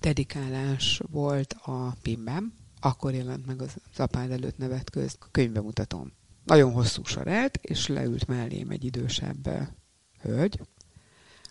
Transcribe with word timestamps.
Dedikálás 0.00 1.00
volt 1.10 1.52
a 1.62 1.94
PIM-ben, 2.02 2.54
akkor 2.80 3.14
jelent 3.14 3.46
meg 3.46 3.62
az 3.62 3.76
apád 3.96 4.30
előtt 4.30 4.58
nevet 4.58 4.90
közt 4.90 5.18
könyvbemutatom. 5.30 6.12
Nagyon 6.44 6.72
hosszú 6.72 7.04
sorát, 7.04 7.56
és 7.56 7.86
leült 7.86 8.26
mellém 8.26 8.70
egy 8.70 8.84
idősebb 8.84 9.48
hölgy, 10.20 10.60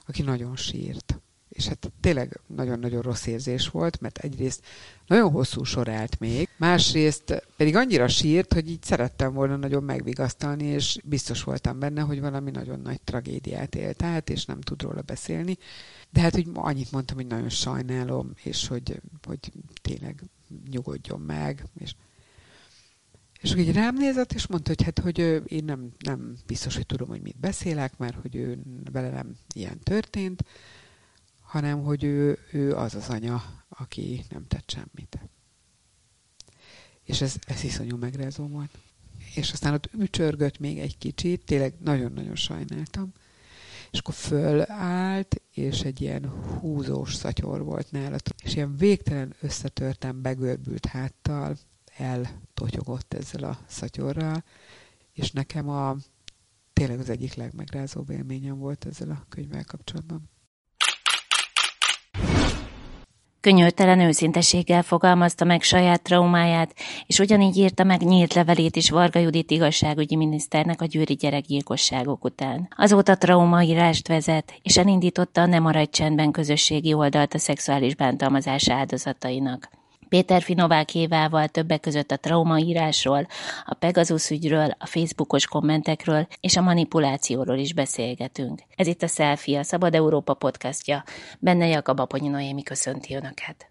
aki 0.06 0.22
nagyon 0.22 0.56
sírt. 0.56 1.22
És 1.52 1.68
hát 1.68 1.92
tényleg 2.00 2.40
nagyon-nagyon 2.48 3.02
rossz 3.02 3.26
érzés 3.26 3.70
volt, 3.70 4.02
mert 4.02 4.18
egyrészt 4.18 4.66
nagyon 5.08 5.32
hosszú 5.32 5.64
sor 5.64 5.90
állt 5.90 6.20
még, 6.20 6.50
másrészt 6.58 7.44
pedig 7.58 7.76
annyira 7.76 8.08
sírt, 8.08 8.54
hogy 8.54 8.70
így 8.70 8.84
szerettem 8.84 9.34
volna 9.34 9.56
nagyon 9.56 9.84
megvigasztalni, 9.84 10.64
és 10.64 10.98
biztos 11.04 11.44
voltam 11.44 11.80
benne, 11.80 12.02
hogy 12.02 12.20
valami 12.20 12.52
nagyon 12.52 12.80
nagy 12.80 13.02
tragédiát 13.02 13.76
élt 13.76 14.04
át, 14.04 14.30
és 14.30 14.46
nem 14.46 14.62
tud 14.62 14.82
róla 14.82 15.02
beszélni. 15.02 15.58
De 16.10 16.22
hát 16.22 16.38
úgy 16.38 16.48
annyit 16.54 16.92
mondtam, 16.92 17.16
hogy 17.16 17.28
nagyon 17.28 17.50
sajnálom, 17.50 18.32
és 18.44 18.68
hogy, 18.68 19.02
hogy 19.28 19.52
tényleg 19.82 20.24
nyugodjon 20.70 21.20
meg, 21.20 21.64
és 21.78 21.94
és 23.42 23.56
így 23.56 23.74
rám 23.74 23.96
nézett, 23.96 24.34
és 24.34 24.48
mondta, 24.48 24.70
hogy 24.70 24.84
hát, 24.84 25.00
hogy 25.00 25.20
én 25.46 25.64
nem, 25.64 25.92
nem 26.00 26.36
biztos, 26.48 26.76
hogy 26.76 26.86
tudom, 26.86 27.08
hogy 27.08 27.22
mit 27.22 27.40
beszélek, 27.40 27.98
mert 27.98 28.16
hogy 28.22 28.36
ő 28.36 28.60
vele 28.92 29.10
nem 29.10 29.36
ilyen 29.54 29.80
történt, 29.80 30.44
hanem 31.52 31.84
hogy 31.84 32.04
ő, 32.04 32.38
ő 32.52 32.76
az 32.76 32.96
az 32.96 33.10
anya, 33.10 33.44
aki 33.70 34.26
nem 34.30 34.48
tett 34.48 34.70
semmit. 34.70 35.20
És 37.04 37.22
ez, 37.22 37.36
ez 37.46 37.64
iszonyú 37.64 37.98
megrázó 37.98 38.48
volt. 38.48 38.78
És 39.36 39.52
aztán 39.52 39.74
ott 39.74 39.90
ücsörgött 39.94 40.60
még 40.60 40.80
egy 40.80 40.98
kicsit, 40.98 41.46
tényleg 41.46 41.74
nagyon-nagyon 41.80 42.36
sajnáltam. 42.36 43.12
És 43.92 44.00
akkor 44.00 44.14
fölállt, 44.14 45.42
és 45.54 45.82
egy 45.82 46.02
ilyen 46.02 46.30
húzós 46.60 47.16
szatyor 47.16 47.64
volt 47.64 47.92
nála. 47.92 48.18
És 48.44 48.56
ilyen 48.56 48.78
végtelen 48.78 49.36
összetörtem, 49.42 50.22
begörbült 50.22 50.86
háttal, 50.86 51.58
eltotyogott 51.98 53.14
ezzel 53.14 53.44
a 53.44 53.60
szatyorral, 53.68 54.44
és 55.14 55.32
nekem 55.32 55.70
a 55.70 55.96
tényleg 56.74 57.00
az 57.00 57.10
egyik 57.10 57.34
legmegrázóbb 57.34 58.10
élményem 58.10 58.58
volt 58.58 58.86
ezzel 58.86 59.10
a 59.10 59.26
könyvvel 59.30 59.66
kapcsolatban. 59.66 60.30
Könyörtelen 63.42 64.00
őszinteséggel 64.00 64.82
fogalmazta 64.82 65.46
meg 65.46 65.62
saját 65.62 66.02
traumáját, 66.02 66.76
és 67.06 67.20
ugyanígy 67.20 67.58
írta 67.58 67.84
meg 67.84 68.02
nyílt 68.02 68.34
levelét 68.34 68.76
is 68.76 68.90
Varga 68.90 69.20
Judit 69.20 69.52
igazságügyi 69.52 70.16
miniszternek 70.16 70.82
a 70.82 70.86
győri 70.86 71.14
gyerekgyilkosságok 71.14 72.24
után. 72.24 72.68
Azóta 72.78 73.16
traumaírást 73.16 74.08
vezet, 74.08 74.54
és 74.62 74.78
elindította 74.78 75.42
a 75.42 75.46
Nem 75.46 75.64
maradj 75.64 75.90
csendben 75.92 76.32
közösségi 76.32 76.94
oldalt 76.94 77.34
a 77.34 77.38
szexuális 77.38 77.96
bántalmazás 77.96 78.70
áldozatainak. 78.70 79.70
Péter 80.12 80.42
Finovákévával 80.42 81.48
többek 81.48 81.80
között 81.80 82.12
a 82.12 82.18
traumaírásról, 82.18 83.28
a 83.66 83.74
Pegasus 83.74 84.30
ügyről, 84.30 84.76
a 84.80 84.86
Facebookos 84.86 85.48
kommentekről 85.48 86.28
és 86.40 86.58
a 86.58 86.62
manipulációról 86.62 87.58
is 87.58 87.74
beszélgetünk. 87.74 88.62
Ez 88.76 88.88
itt 88.88 89.02
a 89.02 89.08
Selfie, 89.08 89.60
a 89.60 89.64
Szabad 89.64 89.96
Európa 89.96 90.34
podcastja. 90.34 91.04
Benne 91.40 91.68
Jakab 91.68 92.00
Aponyi 92.00 92.28
Noémi 92.28 92.64
köszönti 92.64 93.16
Önöket. 93.16 93.70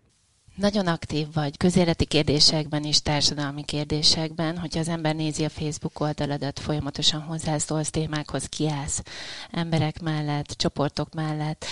Nagyon 0.54 0.86
aktív 0.86 1.26
vagy 1.34 1.56
közéleti 1.56 2.04
kérdésekben 2.04 2.84
és 2.84 3.02
társadalmi 3.02 3.64
kérdésekben, 3.64 4.58
hogyha 4.58 4.80
az 4.80 4.88
ember 4.88 5.14
nézi 5.14 5.44
a 5.44 5.48
Facebook 5.48 6.00
oldaladat, 6.00 6.58
folyamatosan 6.58 7.20
hozzászólsz 7.20 7.90
témákhoz, 7.90 8.46
kiállsz 8.46 9.02
emberek 9.50 10.00
mellett, 10.00 10.46
csoportok 10.46 11.14
mellett, 11.14 11.64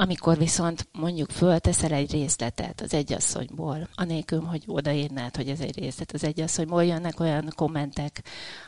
amikor 0.00 0.38
viszont 0.38 0.88
mondjuk 0.92 1.30
fölteszel 1.30 1.92
egy 1.92 2.10
részletet 2.10 2.80
az 2.80 2.94
egyasszonyból, 2.94 3.88
anélkül, 3.94 4.40
hogy 4.40 4.62
odaírnád, 4.66 5.36
hogy 5.36 5.48
ez 5.48 5.60
egy 5.60 5.78
részlet 5.78 6.12
az 6.12 6.24
egyasszonyból, 6.24 6.84
jönnek 6.84 7.20
olyan 7.20 7.52
kommentek, 7.56 8.24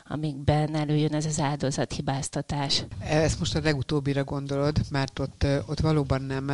amikben 0.09 0.75
előjön 0.75 1.15
ez 1.15 1.25
az 1.25 1.41
áldozathibáztatás. 1.41 2.85
Ezt 2.99 3.39
most 3.39 3.55
a 3.55 3.61
legutóbbira 3.61 4.25
gondolod, 4.25 4.81
mert 4.91 5.19
ott, 5.19 5.47
ott 5.67 5.81
valóban 5.81 6.23
nem 6.23 6.53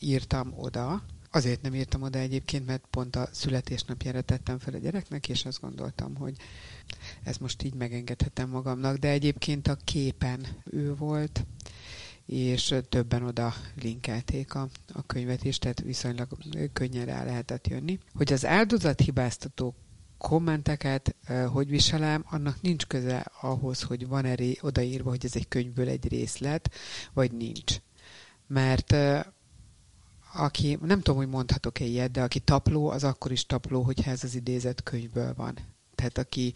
írtam 0.00 0.54
oda, 0.56 1.02
Azért 1.30 1.62
nem 1.62 1.74
írtam 1.74 2.02
oda 2.02 2.18
egyébként, 2.18 2.66
mert 2.66 2.84
pont 2.90 3.16
a 3.16 3.28
születésnapjára 3.32 4.20
tettem 4.20 4.58
fel 4.58 4.74
a 4.74 4.78
gyereknek, 4.78 5.28
és 5.28 5.44
azt 5.44 5.60
gondoltam, 5.60 6.16
hogy 6.16 6.36
ezt 7.22 7.40
most 7.40 7.62
így 7.62 7.74
megengedhetem 7.74 8.48
magamnak, 8.48 8.96
de 8.96 9.08
egyébként 9.08 9.68
a 9.68 9.76
képen 9.84 10.46
ő 10.64 10.94
volt, 10.94 11.44
és 12.28 12.74
többen 12.88 13.22
oda 13.22 13.54
linkelték 13.80 14.54
a, 14.54 14.68
a 14.92 15.02
könyvet 15.06 15.44
is, 15.44 15.58
tehát 15.58 15.80
viszonylag 15.80 16.28
könnyen 16.72 17.06
rá 17.06 17.24
lehetett 17.24 17.66
jönni. 17.66 17.98
Hogy 18.14 18.32
az 18.32 18.46
áldozathibáztató 18.46 19.74
kommenteket 20.18 21.16
uh, 21.28 21.44
hogy 21.44 21.68
viselem, 21.68 22.24
annak 22.30 22.60
nincs 22.60 22.86
köze 22.86 23.26
ahhoz, 23.40 23.82
hogy 23.82 24.08
van 24.08 24.24
erre 24.24 24.44
odaírva, 24.60 25.10
hogy 25.10 25.24
ez 25.24 25.36
egy 25.36 25.48
könyvből 25.48 25.88
egy 25.88 26.08
részlet, 26.08 26.70
vagy 27.12 27.32
nincs. 27.32 27.76
Mert 28.46 28.94
aki, 30.32 30.78
nem 30.82 31.00
tudom, 31.00 31.16
hogy 31.16 31.28
mondhatok-e 31.28 31.84
ilyet, 31.84 32.10
de 32.10 32.22
aki 32.22 32.40
tapló, 32.40 32.88
az 32.88 33.04
akkor 33.04 33.32
is 33.32 33.46
tapló, 33.46 33.82
hogyha 33.82 34.10
ez 34.10 34.24
az 34.24 34.34
idézet 34.34 34.82
könyvből 34.82 35.34
van. 35.34 35.58
Tehát 35.98 36.18
aki, 36.18 36.52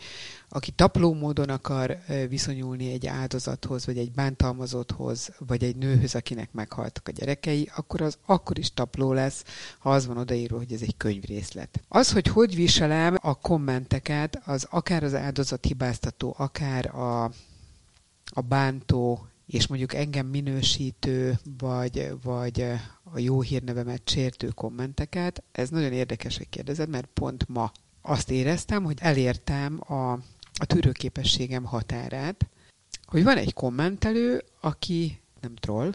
aki 0.48 0.70
tapló 0.70 1.14
módon 1.14 1.48
akar 1.48 1.98
viszonyulni 2.28 2.92
egy 2.92 3.06
áldozathoz, 3.06 3.86
vagy 3.86 3.98
egy 3.98 4.12
bántalmazotthoz, 4.12 5.30
vagy 5.38 5.64
egy 5.64 5.76
nőhöz, 5.76 6.14
akinek 6.14 6.52
meghaltak 6.52 7.08
a 7.08 7.10
gyerekei, 7.10 7.70
akkor 7.76 8.00
az 8.00 8.18
akkor 8.26 8.58
is 8.58 8.74
tapló 8.74 9.12
lesz, 9.12 9.44
ha 9.78 9.90
az 9.90 10.06
van 10.06 10.16
odaírva, 10.16 10.56
hogy 10.56 10.72
ez 10.72 10.82
egy 10.82 10.96
könyvrészlet. 10.96 11.82
Az, 11.88 12.12
hogy 12.12 12.26
hogy 12.26 12.54
viselem 12.54 13.16
a 13.20 13.34
kommenteket, 13.34 14.42
az 14.44 14.66
akár 14.70 15.02
az 15.04 15.14
áldozat 15.14 15.64
hibáztató, 15.64 16.34
akár 16.38 16.94
a, 16.94 17.24
a 18.24 18.40
bántó, 18.40 19.26
és 19.46 19.66
mondjuk 19.66 19.94
engem 19.94 20.26
minősítő, 20.26 21.38
vagy, 21.58 22.12
vagy 22.22 22.64
a 23.02 23.18
jó 23.18 23.40
hírnevemet 23.40 24.08
sértő 24.08 24.48
kommenteket, 24.48 25.42
ez 25.52 25.68
nagyon 25.68 25.92
érdekes, 25.92 26.36
hogy 26.36 26.48
kérdezed, 26.48 26.88
mert 26.88 27.08
pont 27.14 27.48
ma 27.48 27.72
azt 28.02 28.30
éreztem, 28.30 28.84
hogy 28.84 28.98
elértem 29.00 29.80
a, 29.92 30.12
a 30.54 30.66
tűrőképességem 30.66 31.64
határát, 31.64 32.46
hogy 33.06 33.24
van 33.24 33.36
egy 33.36 33.52
kommentelő, 33.52 34.44
aki 34.60 35.20
nem 35.40 35.54
troll, 35.54 35.92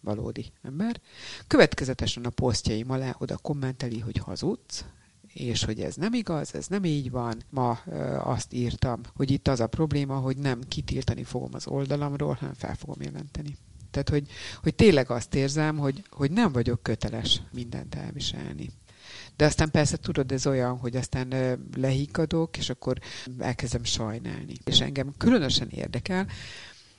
valódi 0.00 0.52
ember, 0.62 1.00
következetesen 1.46 2.24
a 2.24 2.30
posztjaim 2.30 2.90
alá 2.90 3.14
oda 3.18 3.36
kommenteli, 3.36 3.98
hogy 3.98 4.16
hazudsz, 4.16 4.84
és 5.26 5.64
hogy 5.64 5.80
ez 5.80 5.94
nem 5.94 6.12
igaz, 6.12 6.54
ez 6.54 6.66
nem 6.66 6.84
így 6.84 7.10
van. 7.10 7.42
Ma 7.50 7.78
ö, 7.86 8.16
azt 8.16 8.52
írtam, 8.52 9.00
hogy 9.16 9.30
itt 9.30 9.48
az 9.48 9.60
a 9.60 9.66
probléma, 9.66 10.16
hogy 10.16 10.36
nem 10.36 10.60
kitiltani 10.68 11.24
fogom 11.24 11.50
az 11.52 11.66
oldalamról, 11.66 12.36
hanem 12.40 12.54
fel 12.54 12.74
fogom 12.74 13.02
jelenteni. 13.02 13.56
Tehát, 13.90 14.08
hogy, 14.08 14.28
hogy 14.62 14.74
tényleg 14.74 15.10
azt 15.10 15.34
érzem, 15.34 15.78
hogy, 15.78 16.02
hogy 16.10 16.30
nem 16.30 16.52
vagyok 16.52 16.82
köteles 16.82 17.42
mindent 17.52 17.94
elviselni. 17.94 18.70
De 19.36 19.44
aztán 19.44 19.70
persze 19.70 19.96
tudod, 19.96 20.32
ez 20.32 20.46
olyan, 20.46 20.78
hogy 20.78 20.96
aztán 20.96 21.58
lehikadok, 21.76 22.56
és 22.56 22.70
akkor 22.70 22.98
elkezdem 23.38 23.84
sajnálni. 23.84 24.54
És 24.64 24.80
engem 24.80 25.14
különösen 25.18 25.68
érdekel, 25.68 26.26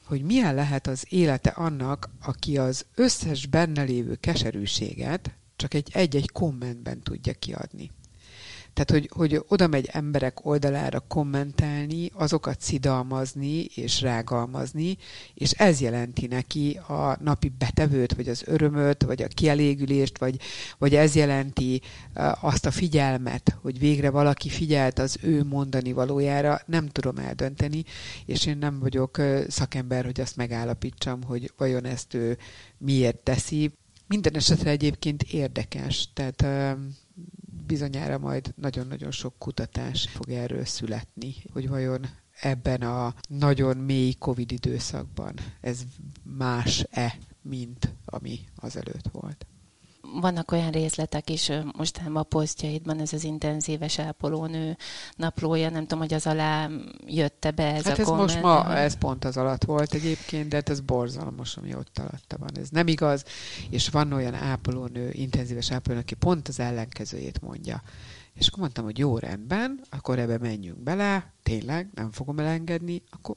hogy 0.04 0.22
milyen 0.22 0.56
lehet 0.56 0.88
az 0.88 1.06
élete 1.10 1.50
annak, 1.50 2.10
aki 2.22 2.58
az 2.58 2.86
összes 2.96 3.46
benne 3.46 3.84
lévő 3.84 4.16
keserűséget 4.16 5.38
csak 5.56 5.74
egy 5.74 5.90
egy-egy 5.94 6.32
kommentben 6.32 7.02
tudja 7.02 7.34
kiadni. 7.34 7.92
Tehát, 8.78 8.92
hogy, 8.92 9.10
hogy 9.14 9.44
oda 9.48 9.68
megy 9.68 9.90
emberek 9.92 10.46
oldalára 10.46 11.00
kommentelni, 11.00 12.12
azokat 12.14 12.62
szidalmazni 12.62 13.64
és 13.64 14.02
rágalmazni, 14.02 14.98
és 15.34 15.52
ez 15.52 15.82
jelenti 15.82 16.28
neki 16.28 16.80
a 16.88 17.18
napi 17.22 17.52
betevőt, 17.58 18.14
vagy 18.14 18.28
az 18.28 18.44
örömöt, 18.46 19.04
vagy 19.04 19.22
a 19.22 19.28
kielégülést, 19.28 20.18
vagy, 20.18 20.40
vagy 20.78 20.96
ez 20.96 21.16
jelenti 21.16 21.82
azt 22.42 22.66
a 22.66 22.72
figyelmet, 22.72 23.58
hogy 23.62 23.80
végre 23.80 24.10
valaki 24.10 24.50
figyelt 24.50 25.00
az 25.00 25.18
ő 25.22 25.44
mondani 25.44 25.94
valójára, 25.94 26.62
nem 26.66 26.88
tudom 26.88 27.18
eldönteni, 27.18 27.84
és 28.26 28.46
én 28.46 28.58
nem 28.58 28.80
vagyok 28.80 29.22
szakember, 29.48 30.06
hogy 30.06 30.22
azt 30.22 30.36
megállapítsam, 30.36 31.24
hogy 31.24 31.54
vajon 31.58 31.86
ezt 31.86 32.14
ő 32.14 32.38
miért 32.78 33.24
teszi. 33.24 33.72
Minden 34.08 34.36
esetre 34.36 34.70
egyébként 34.70 35.24
érdekes, 35.24 36.10
tehát 36.14 36.46
bizonyára 37.68 38.18
majd 38.18 38.54
nagyon-nagyon 38.56 39.12
sok 39.12 39.34
kutatás 39.38 40.08
fog 40.10 40.30
erről 40.30 40.66
születni, 40.66 41.36
hogy 41.54 41.70
vajon 41.70 42.06
ebben 42.42 42.82
a 42.82 43.14
nagyon 43.28 43.78
mély 43.78 44.14
Covid 44.14 44.52
időszakban 44.52 45.34
ez 45.62 45.82
más-e, 46.24 47.18
mint 47.42 47.94
ami 48.06 48.40
azelőtt 48.56 49.08
volt. 49.12 49.46
Vannak 50.14 50.52
olyan 50.52 50.72
részletek 50.72 51.30
is 51.30 51.52
mostanában 51.78 52.22
a 52.22 52.24
posztjaidban, 52.24 53.00
ez 53.00 53.14
az 53.14 53.24
intenzíves 53.24 54.00
ápolónő 54.00 54.78
naplója, 55.16 55.70
nem 55.70 55.82
tudom, 55.82 56.00
hogy 56.00 56.14
az 56.14 56.28
alá 56.28 56.70
jötte 57.06 57.52
be 57.52 57.74
ez 57.74 57.84
hát 57.84 57.98
a 57.98 58.02
ez 58.02 58.08
komment. 58.08 58.30
most 58.30 58.42
ma, 58.42 58.76
ez 58.76 58.98
pont 58.98 59.26
az 59.26 59.38
alatt 59.38 59.64
volt 59.64 59.94
egyébként, 59.94 60.50
de 60.50 60.56
hát 60.56 60.70
ez 60.70 60.80
borzalmas, 60.80 61.58
ami 61.58 61.76
ott 61.76 61.98
alatta 61.98 62.38
van. 62.38 62.50
Ez 62.60 62.70
nem 62.70 62.88
igaz, 62.88 63.24
és 63.70 63.90
van 63.90 64.14
olyan 64.14 64.34
ápolónő, 64.34 65.10
intenzíves 65.12 65.72
ápolónő, 65.72 66.02
aki 66.02 66.16
pont 66.16 66.48
az 66.48 66.60
ellenkezőjét 66.60 67.42
mondja. 67.42 67.82
És 68.34 68.48
akkor 68.48 68.60
mondtam, 68.60 68.84
hogy 68.84 68.98
jó, 68.98 69.18
rendben, 69.18 69.80
akkor 69.90 70.20
ebbe 70.20 70.38
menjünk 70.38 70.80
bele, 70.80 71.34
tényleg, 71.44 71.90
nem 71.94 72.12
fogom 72.12 72.40
elengedni, 72.40 73.04
akkor 73.10 73.36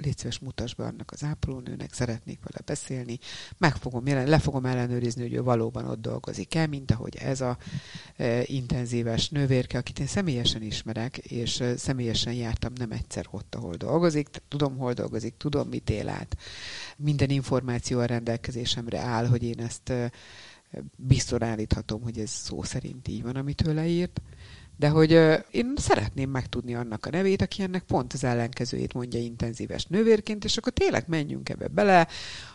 légy 0.00 0.18
szíves, 0.18 0.38
mutass 0.38 0.74
be 0.74 0.84
annak 0.84 1.10
az 1.10 1.24
ápolónőnek, 1.24 1.92
szeretnék 1.92 2.38
vele 2.44 2.62
beszélni, 2.66 3.18
meg 3.58 3.76
fogom 3.76 4.06
jelen, 4.06 4.28
le 4.28 4.38
fogom 4.38 4.66
ellenőrizni, 4.66 5.22
hogy 5.22 5.34
ő 5.34 5.42
valóban 5.42 5.86
ott 5.86 6.00
dolgozik 6.00 6.54
el, 6.54 6.66
mint 6.66 6.90
ahogy 6.90 7.16
ez 7.16 7.40
a 7.40 7.58
e, 8.16 8.42
intenzíves 8.44 9.28
nővérke, 9.28 9.78
akit 9.78 9.98
én 9.98 10.06
személyesen 10.06 10.62
ismerek, 10.62 11.18
és 11.18 11.60
e, 11.60 11.76
személyesen 11.76 12.32
jártam 12.32 12.72
nem 12.76 12.90
egyszer 12.90 13.26
ott, 13.30 13.54
ahol 13.54 13.74
dolgozik, 13.74 14.28
tudom, 14.48 14.76
hol 14.76 14.92
dolgozik, 14.92 15.34
tudom, 15.36 15.68
mit 15.68 15.90
él 15.90 16.08
át. 16.08 16.36
Minden 16.96 17.30
információ 17.30 17.98
a 17.98 18.04
rendelkezésemre 18.04 18.98
áll, 18.98 19.26
hogy 19.26 19.42
én 19.42 19.60
ezt 19.60 19.88
e, 19.88 20.10
biztos 20.96 21.40
állíthatom, 21.40 22.02
hogy 22.02 22.18
ez 22.18 22.30
szó 22.30 22.62
szerint 22.62 23.08
így 23.08 23.22
van, 23.22 23.36
amit 23.36 23.66
ő 23.66 23.74
leírt 23.74 24.20
de 24.76 24.88
hogy 24.88 25.10
én 25.50 25.72
szeretném 25.76 26.30
megtudni 26.30 26.74
annak 26.74 27.06
a 27.06 27.10
nevét, 27.10 27.42
aki 27.42 27.62
ennek 27.62 27.82
pont 27.82 28.12
az 28.12 28.24
ellenkezőjét 28.24 28.94
mondja 28.94 29.20
intenzíves 29.20 29.84
nővérként, 29.84 30.44
és 30.44 30.56
akkor 30.56 30.72
tényleg 30.72 31.04
menjünk 31.06 31.48
ebbe 31.48 31.68
bele, 31.68 32.08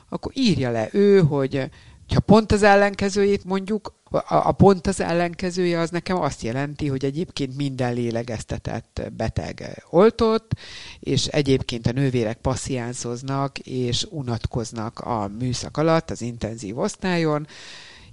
akkor 0.09 0.31
írja 0.35 0.71
le 0.71 0.89
ő, 0.91 1.19
hogy 1.19 1.69
ha 2.13 2.19
pont 2.19 2.51
az 2.51 2.63
ellenkezőjét 2.63 3.43
mondjuk, 3.43 3.99
a 4.27 4.51
pont 4.51 4.87
az 4.87 4.99
ellenkezője 4.99 5.79
az 5.79 5.89
nekem 5.89 6.21
azt 6.21 6.41
jelenti, 6.41 6.87
hogy 6.87 7.05
egyébként 7.05 7.55
minden 7.55 7.93
lélegeztetett 7.93 9.01
beteg 9.17 9.83
oltott, 9.89 10.51
és 10.99 11.25
egyébként 11.25 11.87
a 11.87 11.91
nővérek 11.91 12.37
passziánszoznak 12.37 13.59
és 13.59 14.07
unatkoznak 14.09 14.99
a 14.99 15.31
műszak 15.39 15.77
alatt, 15.77 16.09
az 16.09 16.21
intenzív 16.21 16.77
osztályon, 16.77 17.47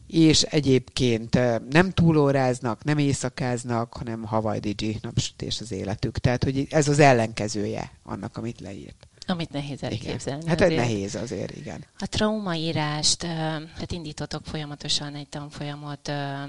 és 0.08 0.42
egyébként 0.42 1.34
nem 1.70 1.90
túlóráznak, 1.90 2.84
nem 2.84 2.98
éjszakáznak, 2.98 3.92
hanem 3.92 4.24
Hawaii 4.24 4.60
Digi 4.60 4.98
napsütés 5.02 5.60
az 5.60 5.72
életük. 5.72 6.18
Tehát, 6.18 6.44
hogy 6.44 6.66
ez 6.70 6.88
az 6.88 6.98
ellenkezője 6.98 7.92
annak, 8.02 8.36
amit 8.36 8.60
leírt. 8.60 9.07
Amit 9.30 9.50
nehéz 9.50 9.82
elképzelni. 9.82 10.46
Hát 10.46 10.60
azért. 10.60 10.76
nehéz 10.76 11.14
azért, 11.14 11.56
igen. 11.56 11.84
A 11.98 12.06
traumaírást, 12.06 13.18
tehát 13.18 13.92
indítotok 13.92 14.42
folyamatosan 14.44 15.14
egy 15.14 15.28
tanfolyamot 15.28 16.08
a, 16.08 16.42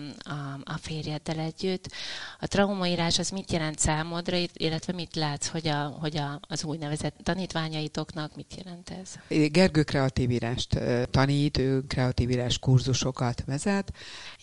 a 0.63 0.77
férjeddel 0.81 1.39
együtt. 1.39 1.91
A 2.39 2.47
traumaírás 2.47 3.19
az 3.19 3.29
mit 3.29 3.51
jelent 3.51 3.79
számodra, 3.79 4.37
illetve 4.53 4.93
mit 4.93 5.15
látsz, 5.15 5.47
hogy, 5.47 5.67
a, 5.67 5.97
hogy 5.99 6.17
a, 6.17 6.39
az 6.47 6.63
úgynevezett 6.63 7.15
tanítványaitoknak 7.23 8.35
mit 8.35 8.53
jelent 8.63 8.89
ez? 8.89 9.37
Gergő 9.51 9.83
kreatív 9.83 10.31
írást 10.31 10.79
tanít, 11.11 11.57
ő 11.57 11.81
kreatív 11.87 12.29
írás 12.29 12.59
kurzusokat 12.59 13.43
vezet. 13.45 13.93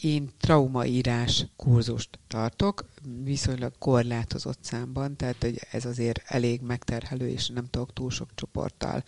Én 0.00 0.30
traumaírás 0.40 1.46
kurzust 1.56 2.18
tartok, 2.28 2.84
viszonylag 3.24 3.72
korlátozott 3.78 4.58
számban, 4.60 5.16
tehát 5.16 5.46
ez 5.70 5.84
azért 5.84 6.22
elég 6.24 6.60
megterhelő, 6.60 7.28
és 7.28 7.48
nem 7.48 7.66
tudok 7.70 7.92
túl 7.92 8.10
sok 8.10 8.28
csoporttal 8.34 9.02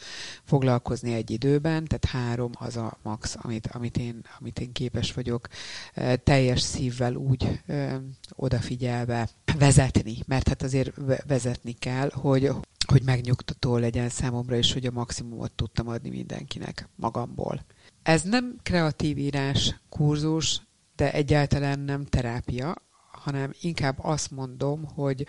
foglalkozni 0.44 1.14
egy 1.14 1.30
időben, 1.30 1.84
tehát 1.84 2.04
három 2.04 2.50
az 2.58 2.76
a 2.76 2.98
max, 3.02 3.36
amit, 3.42 3.66
amit, 3.66 3.96
én, 3.96 4.20
amit 4.38 4.60
én 4.60 4.72
képes 4.72 5.12
vagyok 5.12 5.48
teljes 6.24 6.60
szívvel 6.60 7.14
úgy 7.14 7.60
ö, 7.66 7.94
odafigyelve 8.34 9.28
vezetni, 9.58 10.16
mert 10.26 10.48
hát 10.48 10.62
azért 10.62 10.92
vezetni 11.26 11.72
kell, 11.72 12.10
hogy, 12.12 12.50
hogy 12.86 13.02
megnyugtató 13.02 13.76
legyen 13.76 14.08
számomra, 14.08 14.56
és 14.56 14.72
hogy 14.72 14.86
a 14.86 14.90
maximumot 14.90 15.52
tudtam 15.52 15.88
adni 15.88 16.08
mindenkinek 16.08 16.88
magamból. 16.96 17.64
Ez 18.02 18.22
nem 18.22 18.56
kreatív 18.62 19.18
írás 19.18 19.80
kurzus, 19.88 20.62
de 20.96 21.12
egyáltalán 21.12 21.78
nem 21.78 22.04
terápia, 22.04 22.74
hanem 23.28 23.52
inkább 23.60 23.98
azt 24.00 24.30
mondom, 24.30 24.84
hogy 24.94 25.26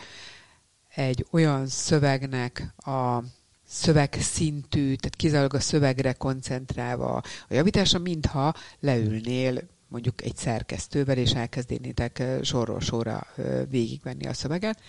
egy 0.96 1.25
olyan 1.31 1.68
szövegnek 1.68 2.74
a 2.78 3.24
szövegszintű, 3.66 4.96
tehát 4.96 5.16
kizárólag 5.16 5.54
a 5.54 5.60
szövegre 5.60 6.13
koncentrálva 6.13 7.16
a 7.48 7.54
javítása, 7.54 8.00
mintha 8.00 8.54
leülnél 8.80 9.62
mondjuk 9.88 10.24
egy 10.24 10.36
szerkesztővel, 10.36 11.18
és 11.18 11.34
elkezdénétek 11.34 12.24
sorról 12.42 12.80
sorra 12.80 13.28
végigvenni 13.69 14.25
a 14.25 14.34
szöveget. 14.34 14.81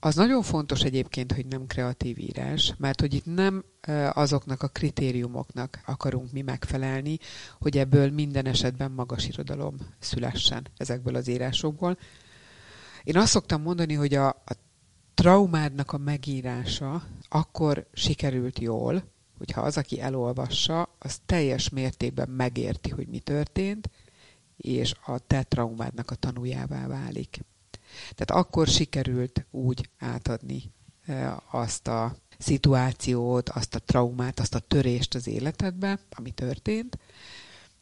Az 0.00 0.14
nagyon 0.14 0.42
fontos 0.42 0.82
egyébként, 0.82 1.32
hogy 1.32 1.46
nem 1.46 1.66
kreatív 1.66 2.18
írás, 2.18 2.74
mert 2.78 3.00
hogy 3.00 3.14
itt 3.14 3.34
nem 3.34 3.64
azoknak 4.12 4.62
a 4.62 4.68
kritériumoknak 4.68 5.80
akarunk 5.86 6.32
mi 6.32 6.42
megfelelni, 6.42 7.18
hogy 7.58 7.78
ebből 7.78 8.10
minden 8.10 8.46
esetben 8.46 8.90
magas 8.90 9.28
irodalom 9.28 9.76
szülessen 9.98 10.66
ezekből 10.76 11.14
az 11.14 11.28
írásokból. 11.28 11.98
Én 13.04 13.16
azt 13.16 13.30
szoktam 13.30 13.62
mondani, 13.62 13.94
hogy 13.94 14.14
a, 14.14 14.28
a 14.28 14.54
traumádnak 15.14 15.92
a 15.92 15.98
megírása 15.98 17.02
akkor 17.28 17.86
sikerült 17.92 18.58
jól, 18.58 19.02
hogyha 19.38 19.60
az, 19.60 19.76
aki 19.76 20.00
elolvassa, 20.00 20.88
az 20.98 21.20
teljes 21.26 21.68
mértékben 21.68 22.28
megérti, 22.28 22.90
hogy 22.90 23.08
mi 23.08 23.18
történt, 23.18 23.90
és 24.56 24.94
a 25.06 25.18
te 25.18 25.42
traumádnak 25.42 26.10
a 26.10 26.14
tanújává 26.14 26.86
válik. 26.86 27.40
Tehát 28.14 28.44
akkor 28.44 28.66
sikerült 28.66 29.46
úgy 29.50 29.90
átadni 29.98 30.62
azt 31.50 31.88
a 31.88 32.16
szituációt, 32.40 33.48
azt 33.48 33.74
a 33.74 33.78
traumát, 33.78 34.40
azt 34.40 34.54
a 34.54 34.58
törést 34.58 35.14
az 35.14 35.26
életedbe, 35.26 35.98
ami 36.10 36.30
történt, 36.30 36.98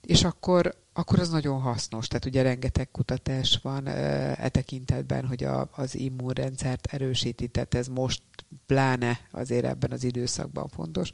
és 0.07 0.25
akkor, 0.25 0.75
akkor 0.93 1.19
az 1.19 1.31
nagyon 1.31 1.61
hasznos. 1.61 2.09
Tehát 2.09 2.25
ugye 2.25 2.43
rengeteg 2.43 2.91
kutatás 2.91 3.59
van 3.63 3.87
e 3.87 4.49
tekintetben, 4.49 5.27
hogy 5.27 5.45
a, 5.45 5.69
az 5.73 5.95
immunrendszert 5.95 6.87
erősíti, 6.87 7.49
tehát 7.49 7.75
ez 7.75 7.89
most 7.89 8.23
pláne 8.67 9.21
azért 9.31 9.65
ebben 9.65 9.91
az 9.91 10.05
időszakban 10.05 10.69
fontos. 10.69 11.13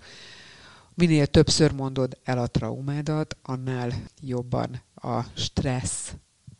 Minél 0.94 1.26
többször 1.26 1.72
mondod 1.72 2.18
el 2.24 2.38
a 2.38 2.46
traumádat, 2.46 3.36
annál 3.42 3.92
jobban 4.20 4.82
a 4.94 5.22
stressz 5.34 6.12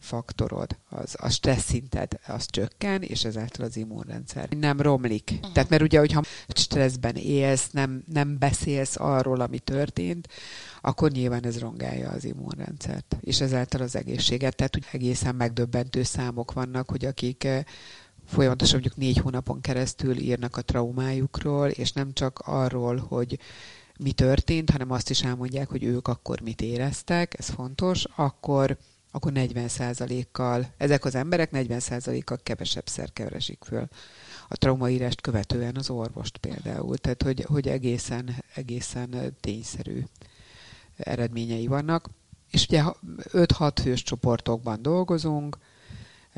faktorod, 0.04 0.78
az, 0.88 1.16
a 1.18 1.28
stressz 1.28 1.64
szinted 1.64 2.18
az 2.26 2.46
csökken, 2.46 3.02
és 3.02 3.24
ezáltal 3.24 3.64
az 3.64 3.76
immunrendszer 3.76 4.48
nem 4.48 4.80
romlik. 4.80 5.30
Uh-huh. 5.34 5.52
Tehát 5.52 5.68
mert 5.68 5.82
ugye, 5.82 5.98
hogyha 5.98 6.22
stresszben 6.48 7.16
élsz, 7.16 7.70
nem, 7.70 8.04
nem 8.12 8.38
beszélsz 8.38 8.96
arról, 8.96 9.40
ami 9.40 9.58
történt, 9.58 10.28
akkor 10.80 11.10
nyilván 11.10 11.44
ez 11.44 11.58
rongálja 11.58 12.10
az 12.10 12.24
immunrendszert, 12.24 13.16
és 13.20 13.40
ezáltal 13.40 13.80
az 13.80 13.96
egészséget. 13.96 14.56
Tehát 14.56 14.74
hogy 14.74 14.86
egészen 14.92 15.34
megdöbbentő 15.34 16.02
számok 16.02 16.52
vannak, 16.52 16.90
hogy 16.90 17.04
akik 17.04 17.44
eh, 17.44 17.64
folyamatosan 18.26 18.80
mondjuk 18.80 18.96
négy 18.96 19.18
hónapon 19.18 19.60
keresztül 19.60 20.16
írnak 20.16 20.56
a 20.56 20.62
traumájukról, 20.62 21.68
és 21.68 21.92
nem 21.92 22.12
csak 22.12 22.38
arról, 22.38 22.96
hogy 22.96 23.38
mi 23.98 24.12
történt, 24.12 24.70
hanem 24.70 24.90
azt 24.90 25.10
is 25.10 25.22
elmondják, 25.22 25.68
hogy 25.68 25.84
ők 25.84 26.08
akkor 26.08 26.40
mit 26.40 26.60
éreztek, 26.60 27.38
ez 27.38 27.48
fontos, 27.48 28.04
akkor 28.16 28.78
akkor 29.14 29.32
40%-kal, 29.34 30.72
ezek 30.76 31.04
az 31.04 31.14
emberek 31.14 31.50
40%-kal 31.52 32.38
kevesebb 32.42 32.88
szer 32.88 33.12
keresik 33.12 33.64
föl 33.64 33.88
a 34.48 34.56
traumaírást 34.56 35.20
követően 35.20 35.76
az 35.76 35.90
orvost 35.90 36.36
például. 36.36 36.98
Tehát, 36.98 37.22
hogy, 37.22 37.44
hogy 37.48 37.68
egészen, 37.68 38.44
egészen 38.54 39.36
tényszerű 39.40 40.04
eredményei 40.96 41.66
vannak. 41.66 42.10
És 42.50 42.66
ugye 42.66 42.82
5-6 43.32 43.72
fős 43.82 44.02
csoportokban 44.02 44.82
dolgozunk, 44.82 45.58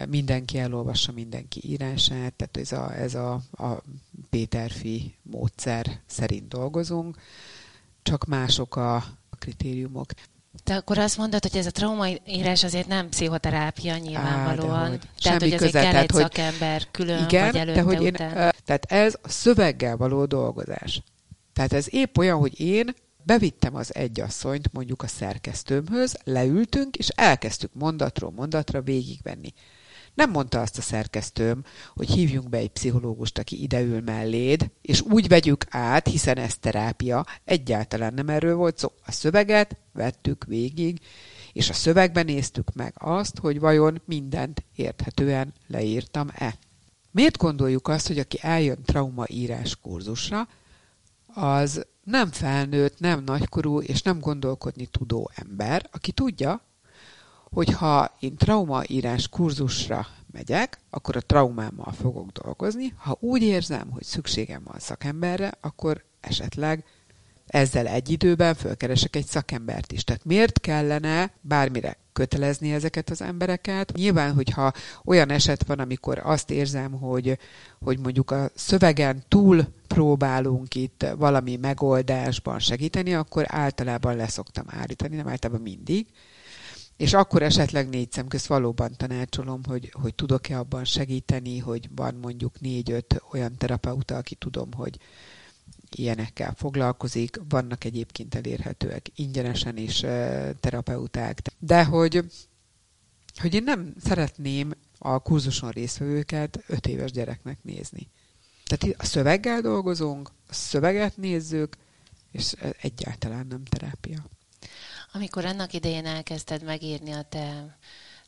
mindenki 0.08 0.58
elolvassa 0.58 1.12
mindenki 1.12 1.60
írását, 1.64 2.32
tehát 2.32 2.56
ez 2.56 2.72
a, 2.72 2.94
ez 2.94 3.14
a, 3.14 3.32
a 3.52 3.82
Péterfi 4.30 5.14
módszer 5.22 6.00
szerint 6.06 6.48
dolgozunk, 6.48 7.16
csak 8.02 8.24
mások 8.24 8.76
a 8.76 9.04
kritériumok. 9.38 10.10
Te 10.64 10.76
akkor 10.76 10.98
azt 10.98 11.16
mondod, 11.16 11.42
hogy 11.42 11.56
ez 11.56 11.66
a 11.66 11.70
traumaírás 11.70 12.64
azért 12.64 12.86
nem 12.86 13.08
pszichoterápia 13.08 13.96
nyilvánvalóan. 13.96 14.92
Á, 14.92 14.98
tehát, 15.22 15.40
hogy 15.40 15.52
azért 15.52 15.72
kell 15.72 15.96
egy 15.96 16.10
szakember 16.10 16.82
külön, 16.90 17.24
igen, 17.24 17.46
vagy 17.46 17.56
előtte, 17.56 17.80
de 17.80 17.86
hogy 17.86 18.02
én, 18.02 18.08
után. 18.08 18.54
Tehát 18.64 18.84
ez 18.88 19.18
a 19.22 19.28
szöveggel 19.28 19.96
való 19.96 20.24
dolgozás. 20.24 21.02
Tehát 21.52 21.72
ez 21.72 21.86
épp 21.90 22.18
olyan, 22.18 22.38
hogy 22.38 22.60
én 22.60 22.94
bevittem 23.22 23.74
az 23.74 23.94
egyasszonyt 23.94 24.72
mondjuk 24.72 25.02
a 25.02 25.06
szerkesztőmhöz, 25.06 26.18
leültünk, 26.24 26.96
és 26.96 27.08
elkezdtük 27.08 27.70
mondatról 27.74 28.32
mondatra 28.36 28.82
végigvenni. 28.82 29.52
Nem 30.16 30.30
mondta 30.30 30.60
azt 30.60 30.78
a 30.78 30.82
szerkesztőm, 30.82 31.64
hogy 31.94 32.10
hívjunk 32.10 32.48
be 32.48 32.56
egy 32.56 32.70
pszichológust, 32.70 33.38
aki 33.38 33.62
ideül 33.62 34.00
melléd, 34.00 34.70
és 34.82 35.00
úgy 35.00 35.28
vegyük 35.28 35.64
át, 35.68 36.08
hiszen 36.08 36.38
ez 36.38 36.56
terápia. 36.56 37.24
Egyáltalán 37.44 38.14
nem 38.14 38.28
erről 38.28 38.54
volt 38.54 38.78
szó. 38.78 38.92
A 39.06 39.12
szöveget 39.12 39.76
vettük 39.92 40.44
végig, 40.44 41.00
És 41.52 41.68
a 41.68 41.72
szövegben 41.72 42.24
néztük 42.24 42.74
meg 42.74 42.94
azt, 42.98 43.38
hogy 43.38 43.60
vajon 43.60 44.02
mindent 44.04 44.64
érthetően 44.74 45.54
leírtam-e. 45.66 46.58
Miért 47.10 47.36
gondoljuk 47.36 47.88
azt, 47.88 48.06
hogy 48.06 48.18
aki 48.18 48.38
eljön 48.40 48.82
traumaírás 48.84 49.76
kurzusra, 49.76 50.48
az 51.26 51.86
nem 52.04 52.30
felnőtt, 52.30 52.98
nem 52.98 53.24
nagykorú 53.24 53.80
és 53.80 54.02
nem 54.02 54.20
gondolkodni 54.20 54.86
tudó 54.86 55.30
ember, 55.34 55.88
aki 55.92 56.12
tudja, 56.12 56.60
hogy 57.56 57.72
ha 57.72 58.16
én 58.20 58.36
traumaírás 58.36 59.28
kurzusra 59.28 60.06
megyek, 60.32 60.78
akkor 60.90 61.16
a 61.16 61.20
traumámmal 61.20 61.92
fogok 61.92 62.30
dolgozni. 62.30 62.94
Ha 62.96 63.16
úgy 63.20 63.42
érzem, 63.42 63.90
hogy 63.90 64.02
szükségem 64.02 64.62
van 64.64 64.78
szakemberre, 64.78 65.52
akkor 65.60 66.04
esetleg 66.20 66.84
ezzel 67.46 67.86
egy 67.86 68.10
időben 68.10 68.54
fölkeresek 68.54 69.16
egy 69.16 69.26
szakembert 69.26 69.92
is. 69.92 70.04
Tehát 70.04 70.24
miért 70.24 70.60
kellene 70.60 71.30
bármire 71.40 71.96
kötelezni 72.12 72.72
ezeket 72.72 73.10
az 73.10 73.22
embereket? 73.22 73.92
Nyilván, 73.92 74.34
hogyha 74.34 74.72
olyan 75.04 75.30
eset 75.30 75.64
van, 75.66 75.78
amikor 75.78 76.20
azt 76.24 76.50
érzem, 76.50 76.92
hogy, 76.92 77.38
hogy 77.78 77.98
mondjuk 77.98 78.30
a 78.30 78.50
szövegen 78.54 79.22
túl 79.28 79.64
próbálunk 79.86 80.74
itt 80.74 81.06
valami 81.18 81.56
megoldásban 81.56 82.58
segíteni, 82.58 83.14
akkor 83.14 83.44
általában 83.48 84.16
leszoktam 84.16 84.64
állítani, 84.68 85.16
nem 85.16 85.28
általában 85.28 85.62
mindig. 85.62 86.06
És 86.96 87.12
akkor 87.12 87.42
esetleg 87.42 87.88
négy 87.88 88.12
szem 88.12 88.28
közt 88.28 88.46
valóban 88.46 88.92
tanácsolom, 88.96 89.60
hogy, 89.64 89.92
hogy 89.92 90.14
tudok-e 90.14 90.58
abban 90.58 90.84
segíteni, 90.84 91.58
hogy 91.58 91.88
van 91.94 92.14
mondjuk 92.14 92.60
négy-öt 92.60 93.22
olyan 93.32 93.56
terapeuta, 93.56 94.16
aki 94.16 94.34
tudom, 94.34 94.72
hogy, 94.72 94.98
ilyenekkel 95.90 96.54
foglalkozik, 96.56 97.40
vannak 97.48 97.84
egyébként 97.84 98.34
elérhetőek 98.34 99.06
ingyenesen 99.14 99.76
is 99.76 99.98
terapeuták, 100.60 101.42
de 101.58 101.84
hogy, 101.84 102.24
hogy 103.36 103.54
én 103.54 103.62
nem 103.62 103.94
szeretném 104.04 104.72
a 104.98 105.18
kurzuson 105.18 105.70
résztvevőket 105.70 106.64
öt 106.66 106.86
éves 106.86 107.10
gyereknek 107.10 107.58
nézni. 107.62 108.08
Tehát 108.64 108.96
a 108.98 109.04
szöveggel 109.04 109.60
dolgozunk, 109.60 110.30
a 110.48 110.54
szöveget 110.54 111.16
nézzük, 111.16 111.76
és 112.32 112.54
egyáltalán 112.80 113.46
nem 113.46 113.64
terápia. 113.64 114.24
Amikor 115.16 115.44
annak 115.44 115.72
idején 115.72 116.06
elkezdted 116.06 116.62
megírni 116.62 117.10
a 117.10 117.22
te 117.22 117.76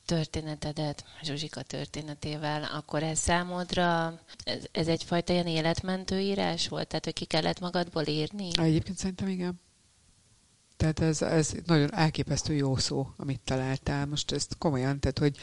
történetedet 0.04 1.04
Zsuzsika 1.22 1.62
történetével, 1.62 2.62
akkor 2.62 3.02
ez 3.02 3.18
számodra, 3.18 4.20
ez, 4.44 4.64
ez 4.72 4.88
egyfajta 4.88 5.32
ilyen 5.32 5.46
életmentő 5.46 6.20
írás 6.20 6.68
volt? 6.68 6.88
Tehát, 6.88 7.04
hogy 7.04 7.14
ki 7.14 7.24
kellett 7.24 7.60
magadból 7.60 8.06
írni? 8.06 8.50
Egyébként 8.60 8.98
szerintem 8.98 9.28
igen. 9.28 9.60
Tehát 10.76 11.00
ez, 11.00 11.22
ez 11.22 11.52
nagyon 11.66 11.94
elképesztő 11.94 12.54
jó 12.54 12.76
szó, 12.76 13.10
amit 13.16 13.40
találtál. 13.40 14.06
Most 14.06 14.32
ezt 14.32 14.56
komolyan, 14.58 15.00
tehát, 15.00 15.18
hogy 15.18 15.36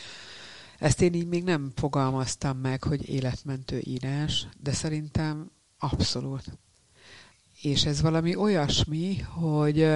ezt 0.80 1.02
én 1.02 1.14
így 1.14 1.28
még 1.28 1.44
nem 1.44 1.72
fogalmaztam 1.76 2.58
meg, 2.58 2.84
hogy 2.84 3.10
életmentő 3.10 3.82
írás, 3.84 4.48
de 4.60 4.72
szerintem 4.72 5.52
abszolút. 5.78 6.44
És 7.62 7.86
ez 7.86 8.02
valami 8.02 8.36
olyasmi, 8.36 9.18
hogy 9.18 9.88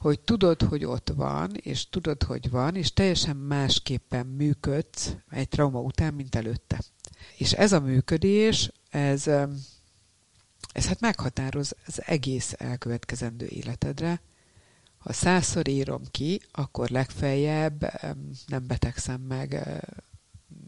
hogy 0.00 0.20
tudod, 0.20 0.62
hogy 0.62 0.84
ott 0.84 1.12
van, 1.14 1.54
és 1.54 1.88
tudod, 1.88 2.22
hogy 2.22 2.50
van, 2.50 2.76
és 2.76 2.92
teljesen 2.92 3.36
másképpen 3.36 4.26
működsz 4.26 5.14
egy 5.30 5.48
trauma 5.48 5.80
után, 5.80 6.14
mint 6.14 6.34
előtte. 6.34 6.80
És 7.36 7.52
ez 7.52 7.72
a 7.72 7.80
működés, 7.80 8.72
ez, 8.90 9.26
ez 10.72 10.86
hát 10.86 11.00
meghatároz 11.00 11.76
az 11.86 12.02
egész 12.06 12.54
elkövetkezendő 12.58 13.46
életedre. 13.46 14.20
Ha 14.98 15.12
százszor 15.12 15.68
írom 15.68 16.02
ki, 16.10 16.40
akkor 16.52 16.88
legfeljebb 16.88 17.92
nem 18.46 18.66
betegszem 18.66 19.20
meg 19.20 19.62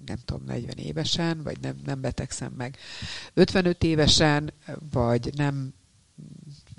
nem 0.06 0.18
tudom, 0.24 0.44
40 0.44 0.76
évesen, 0.76 1.42
vagy 1.42 1.60
nem, 1.60 1.76
nem 1.84 2.00
betegszem 2.00 2.52
meg 2.56 2.76
55 3.34 3.82
évesen, 3.82 4.52
vagy 4.90 5.30
nem 5.34 5.74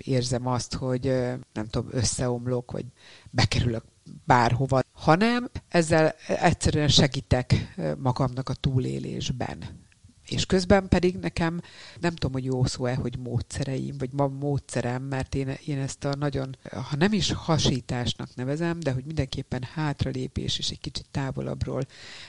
érzem 0.04 0.46
azt, 0.46 0.74
hogy 0.74 1.04
nem 1.52 1.68
tudom, 1.70 1.88
összeomlok, 1.90 2.70
vagy 2.70 2.84
bekerülök 3.30 3.84
bárhova, 4.24 4.80
hanem 4.92 5.50
ezzel 5.68 6.14
egyszerűen 6.26 6.88
segítek 6.88 7.74
magamnak 7.98 8.48
a 8.48 8.54
túlélésben. 8.54 9.82
És 10.26 10.46
közben 10.46 10.88
pedig 10.88 11.16
nekem 11.16 11.60
nem 12.00 12.14
tudom, 12.14 12.32
hogy 12.32 12.44
jó 12.44 12.64
szó-e, 12.64 12.94
hogy 12.94 13.18
módszereim, 13.18 13.98
vagy 13.98 14.12
ma 14.12 14.26
módszerem, 14.26 15.02
mert 15.02 15.34
én, 15.34 15.56
én 15.64 15.78
ezt 15.78 16.04
a 16.04 16.14
nagyon, 16.14 16.56
ha 16.70 16.96
nem 16.96 17.12
is 17.12 17.32
hasításnak 17.32 18.34
nevezem, 18.34 18.80
de 18.80 18.92
hogy 18.92 19.04
mindenképpen 19.04 19.62
hátralépés 19.62 20.58
és 20.58 20.70
egy 20.70 20.80
kicsit 20.80 21.06
távolabbról 21.10 21.82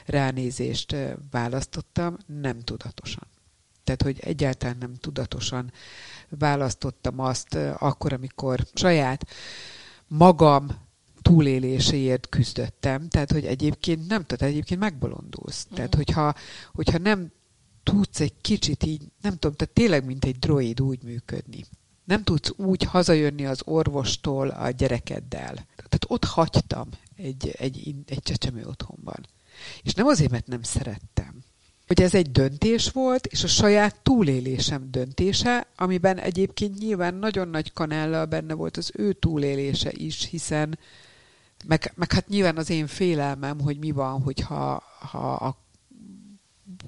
ránézést 0.05 0.95
választottam, 1.31 2.17
nem 2.25 2.59
tudatosan. 2.59 3.27
Tehát, 3.83 4.01
hogy 4.01 4.19
egyáltalán 4.19 4.77
nem 4.79 4.95
tudatosan 4.95 5.71
választottam 6.29 7.19
azt 7.19 7.55
akkor, 7.77 8.13
amikor 8.13 8.65
saját 8.73 9.27
magam 10.07 10.67
túléléséért 11.21 12.29
küzdöttem. 12.29 13.07
Tehát, 13.07 13.31
hogy 13.31 13.45
egyébként 13.45 14.07
nem 14.07 14.23
tudod, 14.23 14.47
egyébként 14.47 14.79
megbolondulsz. 14.79 15.67
Mm. 15.71 15.75
Tehát, 15.75 15.95
hogyha, 15.95 16.33
hogyha 16.73 16.97
nem 16.97 17.31
tudsz 17.83 18.19
egy 18.19 18.33
kicsit 18.41 18.83
így, 18.83 19.01
nem 19.21 19.33
tudom, 19.33 19.55
tehát 19.55 19.73
tényleg, 19.73 20.05
mint 20.05 20.25
egy 20.25 20.39
droid 20.39 20.81
úgy 20.81 21.03
működni. 21.03 21.65
Nem 22.03 22.23
tudsz 22.23 22.51
úgy 22.55 22.83
hazajönni 22.83 23.45
az 23.45 23.61
orvostól 23.65 24.49
a 24.49 24.69
gyerekeddel. 24.69 25.53
Tehát 25.75 26.05
ott 26.07 26.23
hagytam 26.23 26.89
egy, 27.15 27.55
egy, 27.57 27.95
egy 28.05 28.21
csecsemő 28.21 28.65
otthonban. 28.65 29.25
És 29.83 29.93
nem 29.93 30.05
azért, 30.05 30.31
mert 30.31 30.47
nem 30.47 30.63
szerettem, 30.63 31.43
hogy 31.87 32.01
ez 32.01 32.13
egy 32.13 32.31
döntés 32.31 32.89
volt, 32.89 33.25
és 33.25 33.43
a 33.43 33.47
saját 33.47 33.99
túlélésem 34.03 34.91
döntése, 34.91 35.67
amiben 35.75 36.19
egyébként 36.19 36.77
nyilván 36.77 37.13
nagyon 37.13 37.47
nagy 37.47 37.73
kanállal 37.73 38.25
benne 38.25 38.53
volt 38.53 38.77
az 38.77 38.91
ő 38.93 39.13
túlélése 39.13 39.91
is, 39.93 40.25
hiszen 40.25 40.79
meg, 41.65 41.91
meg 41.95 42.11
hát 42.11 42.27
nyilván 42.27 42.57
az 42.57 42.69
én 42.69 42.87
félelmem, 42.87 43.59
hogy 43.59 43.77
mi 43.77 43.91
van, 43.91 44.21
hogyha 44.21 44.83
ha 44.99 45.33
a 45.33 45.63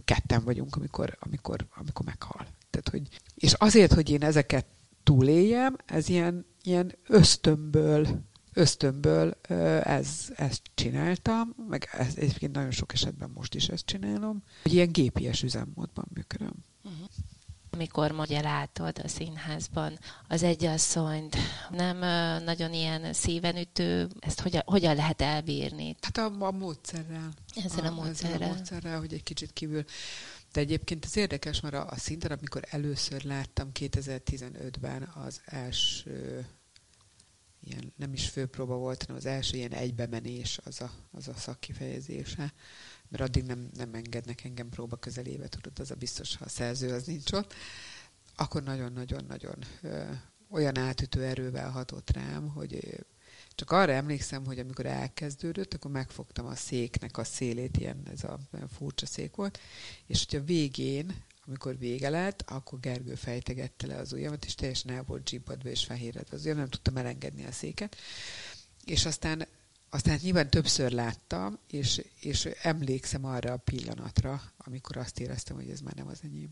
ketten 0.06 0.44
vagyunk, 0.44 0.76
amikor, 0.76 1.18
amikor, 1.20 1.68
amikor 1.76 2.06
meghal. 2.06 2.48
Tehát, 2.70 2.90
hogy, 2.90 3.08
és 3.36 3.54
azért, 3.54 3.94
hogy 3.94 4.10
én 4.10 4.24
ezeket 4.24 4.66
túléljem, 5.04 5.76
ez 5.86 6.10
ilyen, 6.10 6.46
ilyen 6.64 6.96
ösztönből 7.08 8.08
ösztönből 8.58 9.38
ez, 9.84 10.08
ezt 10.36 10.62
csináltam, 10.74 11.56
meg 11.70 11.90
ez, 11.92 12.14
egyébként 12.16 12.56
nagyon 12.56 12.72
sok 12.72 12.94
esetben 12.94 13.32
most 13.34 13.56
is 13.56 13.68
ezt 13.68 13.86
csinálom, 13.86 14.44
hogy 14.62 14.74
ilyen 14.74 14.92
gépies 14.92 15.44
üzemmódban 15.44 16.06
működöm. 16.14 16.54
Uh-huh. 16.84 17.08
Amikor 17.72 18.12
mondja 18.12 18.42
látod 18.42 19.00
a 19.04 19.08
színházban 19.08 20.00
az 20.28 20.44
egyasszonyt, 20.44 21.38
nem 21.70 21.98
nagyon 22.44 22.74
ilyen 22.74 23.14
szíven 23.14 23.58
ütő, 23.58 24.08
ezt 24.20 24.42
hogyan, 24.42 24.62
hogyan 24.66 24.96
lehet 24.96 25.22
elbírni? 25.22 25.96
Hát 26.02 26.18
a, 26.18 26.46
a 26.46 26.52
módszerrel. 26.52 27.30
Ezzel 27.64 27.86
a, 27.86 27.88
a 27.88 27.94
módszerrel. 27.94 28.36
Ezzel 28.36 28.50
a 28.50 28.54
módszerrel, 28.54 29.00
hogy 29.00 29.14
egy 29.14 29.24
kicsit 29.24 29.54
kívül 29.54 29.84
de 30.52 30.60
egyébként 30.60 31.06
ez 31.06 31.18
érdekes, 31.18 31.60
mert 31.60 31.76
a, 31.76 31.88
a 31.90 31.96
szinten, 31.96 32.32
amikor 32.32 32.62
először 32.70 33.24
láttam 33.24 33.70
2015-ben 33.74 35.10
az 35.26 35.42
első 35.46 36.46
ilyen 37.68 37.94
nem 37.96 38.14
is 38.14 38.30
főpróba 38.30 38.76
volt, 38.76 39.02
hanem 39.02 39.18
az 39.18 39.26
első 39.26 39.58
ilyen 39.58 39.74
egybemenés 39.74 40.60
az 40.64 40.82
a, 40.82 40.92
az 41.12 41.28
a 41.28 41.34
szakkifejezése, 41.34 42.54
mert 43.08 43.24
addig 43.24 43.44
nem, 43.44 43.70
nem 43.74 43.94
engednek 43.94 44.44
engem 44.44 44.70
próba 44.70 44.96
közelébe, 44.96 45.48
tudod, 45.48 45.80
az 45.80 45.92
a 45.92 45.96
biztos, 45.96 46.36
ha 46.36 46.46
a 46.46 46.50
szerző 46.50 46.94
az 46.94 47.04
nincs 47.04 47.32
ott, 47.32 47.54
akkor 48.36 48.64
nagyon-nagyon-nagyon 48.64 49.64
olyan 50.50 50.78
átütő 50.78 51.24
erővel 51.24 51.70
hatott 51.70 52.10
rám, 52.10 52.48
hogy 52.48 53.06
csak 53.56 53.72
arra 53.72 53.92
emlékszem, 53.92 54.46
hogy 54.46 54.60
amikor 54.60 54.86
elkezdődött, 54.86 55.74
akkor 55.74 55.92
megfogtam 55.92 56.46
a 56.46 56.56
széknek 56.56 57.18
a 57.18 57.24
szélét, 57.24 57.78
ilyen 57.78 58.02
ez 58.12 58.24
a 58.24 58.40
furcsa 58.78 59.06
szék 59.06 59.36
volt, 59.36 59.60
és 60.06 60.26
hogy 60.30 60.40
a 60.40 60.44
végén 60.44 61.24
amikor 61.48 61.78
vége 61.78 62.10
lett, 62.10 62.42
akkor 62.42 62.80
Gergő 62.80 63.16
fejtegette 63.16 63.88
le 63.88 63.96
az 63.96 64.14
ujjamat, 64.14 64.46
és 64.46 64.56
teljesen 64.56 64.92
el 64.92 65.04
volt 65.04 65.30
zsibbadva 65.30 65.70
és 65.70 65.86
fehéredve 65.86 66.36
az 66.36 66.42
ujjam, 66.42 66.58
nem 66.58 66.68
tudtam 66.68 66.98
elengedni 66.98 67.46
a 67.46 67.52
széket. 67.52 67.96
És 68.86 69.06
aztán, 69.06 69.48
aztán 69.90 70.20
nyilván 70.22 70.50
többször 70.50 70.92
láttam, 70.92 71.60
és, 71.68 72.02
és 72.20 72.46
emlékszem 72.46 73.26
arra 73.26 73.52
a 73.52 73.58
pillanatra, 73.58 74.42
amikor 74.58 74.98
azt 74.98 75.20
éreztem, 75.20 75.56
hogy 75.56 75.70
ez 75.70 75.80
már 75.80 75.94
nem 75.94 76.08
az 76.08 76.20
enyém. 76.24 76.50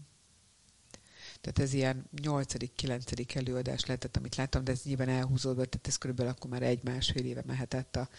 Tehát 1.41 1.59
ez 1.59 1.73
ilyen 1.73 2.09
8.-9. 2.15 3.35
előadás 3.35 3.85
lehetett, 3.85 4.17
amit 4.17 4.35
láttam, 4.35 4.63
de 4.63 4.71
ez 4.71 4.81
nyilván 4.83 5.09
elhúzódott, 5.09 5.69
tehát 5.69 5.87
ez 5.87 5.97
körülbelül 5.97 6.31
akkor 6.31 6.49
már 6.49 6.63
egy-másfél 6.63 7.25
éve 7.25 7.43
mehetett 7.45 7.95
a 7.95 8.09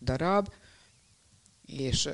darab, 0.00 0.52
és 1.66 2.08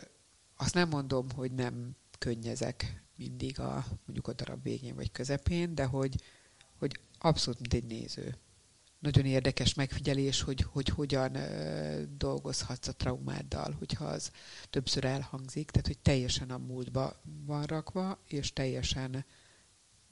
azt 0.57 0.75
nem 0.75 0.89
mondom, 0.89 1.31
hogy 1.31 1.53
nem 1.53 1.97
könnyezek 2.19 3.06
mindig 3.17 3.61
a, 3.61 3.85
mondjuk 4.05 4.29
a 4.29 4.33
darab 4.33 4.63
végén 4.63 4.95
vagy 4.95 5.13
közepén, 5.13 5.75
de 5.75 5.85
hogy, 5.85 6.23
hogy 6.79 7.01
abszolút 7.19 7.61
mint 7.61 7.75
egy 7.75 7.85
néző. 7.85 8.39
nagyon 8.99 9.25
érdekes 9.25 9.75
megfigyelés, 9.75 10.41
hogy, 10.41 10.61
hogy 10.61 10.89
hogyan 10.89 11.37
dolgozhatsz 12.19 12.89
a 12.89 12.95
traumáddal, 12.95 13.73
hogyha 13.79 14.05
az 14.05 14.31
többször 14.71 15.05
elhangzik, 15.05 15.71
tehát 15.71 15.87
hogy 15.87 15.99
teljesen 15.99 16.51
a 16.51 16.59
múltba 16.59 17.21
van 17.45 17.65
rakva, 17.65 18.19
és 18.27 18.53
teljesen 18.53 19.25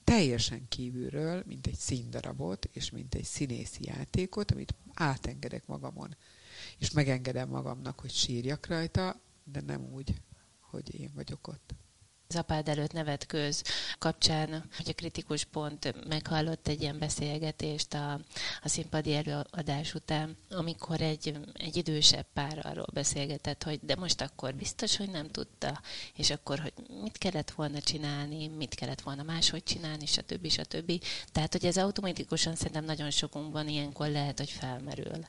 teljesen 0.04 0.68
kívülről, 0.68 1.42
mint 1.46 1.66
egy 1.66 1.76
színdarabot, 1.76 2.64
és 2.64 2.90
mint 2.90 3.14
egy 3.14 3.24
színészi 3.24 3.84
játékot, 3.84 4.50
amit 4.50 4.74
átengedek 4.94 5.66
magamon. 5.66 6.16
És 6.78 6.90
megengedem 6.90 7.48
magamnak, 7.48 8.00
hogy 8.00 8.10
sírjak 8.10 8.66
rajta, 8.66 9.20
de 9.44 9.60
nem 9.60 9.92
úgy, 9.92 10.14
hogy 10.60 11.00
én 11.00 11.10
vagyok 11.14 11.48
ott 11.48 11.74
az 12.28 12.36
apád 12.36 12.68
előtt 12.68 12.92
nevet 12.92 13.26
köz 13.26 13.62
kapcsán, 13.98 14.50
hogy 14.76 14.88
a 14.88 14.92
kritikus 14.92 15.44
pont 15.44 16.08
meghallott 16.08 16.68
egy 16.68 16.80
ilyen 16.82 16.98
beszélgetést 16.98 17.94
a, 17.94 18.12
a 18.62 18.68
színpadi 18.68 19.14
előadás 19.14 19.94
után, 19.94 20.36
amikor 20.50 21.00
egy, 21.00 21.38
egy 21.52 21.76
idősebb 21.76 22.26
pár 22.32 22.60
arról 22.62 22.86
beszélgetett, 22.92 23.62
hogy 23.62 23.80
de 23.82 23.96
most 23.96 24.20
akkor 24.20 24.54
biztos, 24.54 24.96
hogy 24.96 25.10
nem 25.10 25.30
tudta, 25.30 25.80
és 26.16 26.30
akkor, 26.30 26.58
hogy 26.58 26.72
mit 27.02 27.18
kellett 27.18 27.50
volna 27.50 27.80
csinálni, 27.80 28.48
mit 28.48 28.74
kellett 28.74 29.00
volna 29.00 29.22
máshogy 29.22 29.62
csinálni, 29.62 30.06
stb. 30.06 30.48
stb. 30.48 31.02
Tehát, 31.32 31.52
hogy 31.52 31.64
ez 31.64 31.76
automatikusan 31.76 32.54
szerintem 32.54 32.84
nagyon 32.84 33.10
sokunkban 33.10 33.68
ilyenkor 33.68 34.08
lehet, 34.08 34.38
hogy 34.38 34.50
felmerül. 34.50 35.26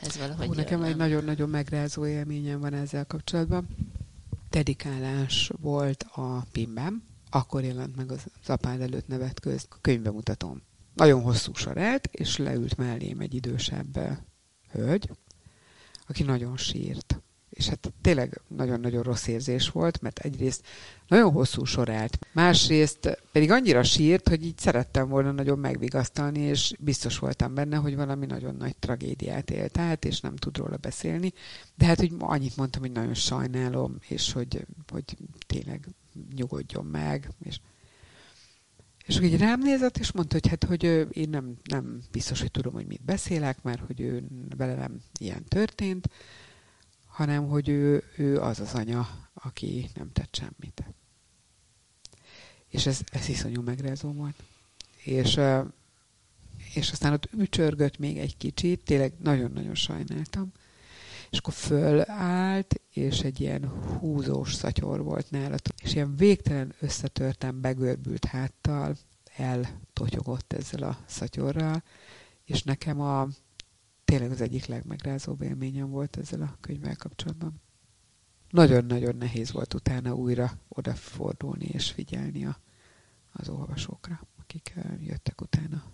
Ez 0.00 0.16
valahogy... 0.16 0.46
Hú, 0.46 0.52
nekem 0.52 0.80
nem... 0.80 0.88
egy 0.88 0.96
nagyon-nagyon 0.96 1.48
megrázó 1.48 2.06
élményem 2.06 2.60
van 2.60 2.74
ezzel 2.74 3.04
kapcsolatban 3.04 3.68
dedikálás 4.54 5.50
volt 5.60 6.02
a 6.02 6.46
PIM-ben, 6.52 7.02
akkor 7.30 7.64
jelent 7.64 7.96
meg 7.96 8.10
az, 8.12 8.26
apád 8.46 8.80
előtt 8.80 9.06
nevet 9.06 9.40
közt 9.40 9.68
könyvbemutatóm. 9.80 10.62
Nagyon 10.94 11.22
hosszú 11.22 11.54
sorát, 11.54 12.06
és 12.06 12.36
leült 12.36 12.76
mellém 12.76 13.20
egy 13.20 13.34
idősebb 13.34 13.98
hölgy, 14.70 15.10
aki 16.06 16.22
nagyon 16.22 16.56
sírt 16.56 17.22
és 17.54 17.68
hát 17.68 17.92
tényleg 18.00 18.40
nagyon-nagyon 18.48 19.02
rossz 19.02 19.26
érzés 19.26 19.68
volt, 19.68 20.00
mert 20.00 20.18
egyrészt 20.18 20.66
nagyon 21.08 21.32
hosszú 21.32 21.64
sor 21.64 21.88
állt, 21.88 22.18
másrészt 22.32 23.18
pedig 23.32 23.50
annyira 23.50 23.82
sírt, 23.82 24.28
hogy 24.28 24.44
így 24.44 24.58
szerettem 24.58 25.08
volna 25.08 25.32
nagyon 25.32 25.58
megvigasztalni, 25.58 26.40
és 26.40 26.74
biztos 26.78 27.18
voltam 27.18 27.54
benne, 27.54 27.76
hogy 27.76 27.96
valami 27.96 28.26
nagyon 28.26 28.54
nagy 28.54 28.76
tragédiát 28.76 29.50
élt 29.50 29.78
át, 29.78 30.04
és 30.04 30.20
nem 30.20 30.36
tud 30.36 30.56
róla 30.56 30.76
beszélni, 30.76 31.32
de 31.74 31.84
hát 31.84 31.98
hogy 31.98 32.12
annyit 32.18 32.56
mondtam, 32.56 32.80
hogy 32.80 32.92
nagyon 32.92 33.14
sajnálom, 33.14 33.96
és 34.08 34.32
hogy, 34.32 34.66
hogy 34.92 35.04
tényleg 35.46 35.88
nyugodjon 36.34 36.84
meg, 36.84 37.30
és 37.42 37.58
és 39.06 39.20
így 39.20 39.38
rám 39.38 39.60
nézett, 39.60 39.98
és 39.98 40.12
mondta, 40.12 40.34
hogy 40.40 40.48
hát, 40.48 40.64
hogy 40.64 41.06
én 41.10 41.28
nem, 41.28 41.56
nem 41.64 42.00
biztos, 42.10 42.40
hogy 42.40 42.50
tudom, 42.50 42.72
hogy 42.72 42.86
mit 42.86 43.04
beszélek, 43.04 43.62
mert 43.62 43.80
hogy 43.86 44.00
ő 44.00 44.24
vele 44.56 44.74
nem 44.74 45.00
ilyen 45.20 45.44
történt, 45.44 46.08
hanem 47.14 47.48
hogy 47.48 47.68
ő, 47.68 48.04
ő 48.16 48.40
az 48.40 48.60
az 48.60 48.74
anya, 48.74 49.08
aki 49.34 49.90
nem 49.94 50.12
tett 50.12 50.34
semmit. 50.34 50.84
És 52.68 52.86
ez, 52.86 53.00
ez 53.12 53.28
iszonyú 53.28 53.62
megrezó 53.62 54.12
volt. 54.12 54.42
És, 55.04 55.40
és 56.74 56.90
aztán 56.90 57.12
ott 57.12 57.28
ücsörgött 57.32 57.98
még 57.98 58.18
egy 58.18 58.36
kicsit, 58.36 58.84
tényleg 58.84 59.12
nagyon-nagyon 59.22 59.74
sajnáltam. 59.74 60.52
És 61.30 61.38
akkor 61.38 61.52
fölállt, 61.52 62.80
és 62.90 63.20
egy 63.20 63.40
ilyen 63.40 63.68
húzós 63.68 64.54
szatyor 64.54 65.02
volt 65.02 65.30
nála. 65.30 65.56
És 65.82 65.94
ilyen 65.94 66.16
végtelen 66.16 66.74
összetörtem, 66.80 67.60
begörbült 67.60 68.24
háttal, 68.24 68.96
eltotyogott 69.36 70.52
ezzel 70.52 70.82
a 70.82 70.98
szatyorral, 71.06 71.82
és 72.44 72.62
nekem 72.62 73.00
a 73.00 73.28
tényleg 74.04 74.30
az 74.30 74.40
egyik 74.40 74.66
legmegrázóbb 74.66 75.42
élményem 75.42 75.90
volt 75.90 76.16
ezzel 76.16 76.42
a 76.42 76.56
könyvvel 76.60 76.96
kapcsolatban. 76.96 77.62
Nagyon-nagyon 78.50 79.16
nehéz 79.16 79.52
volt 79.52 79.74
utána 79.74 80.14
újra 80.14 80.52
odafordulni 80.68 81.64
és 81.64 81.90
figyelni 81.90 82.46
a, 82.46 82.58
az 83.32 83.48
olvasókra, 83.48 84.26
akik 84.40 84.74
jöttek 85.00 85.40
utána. 85.40 85.84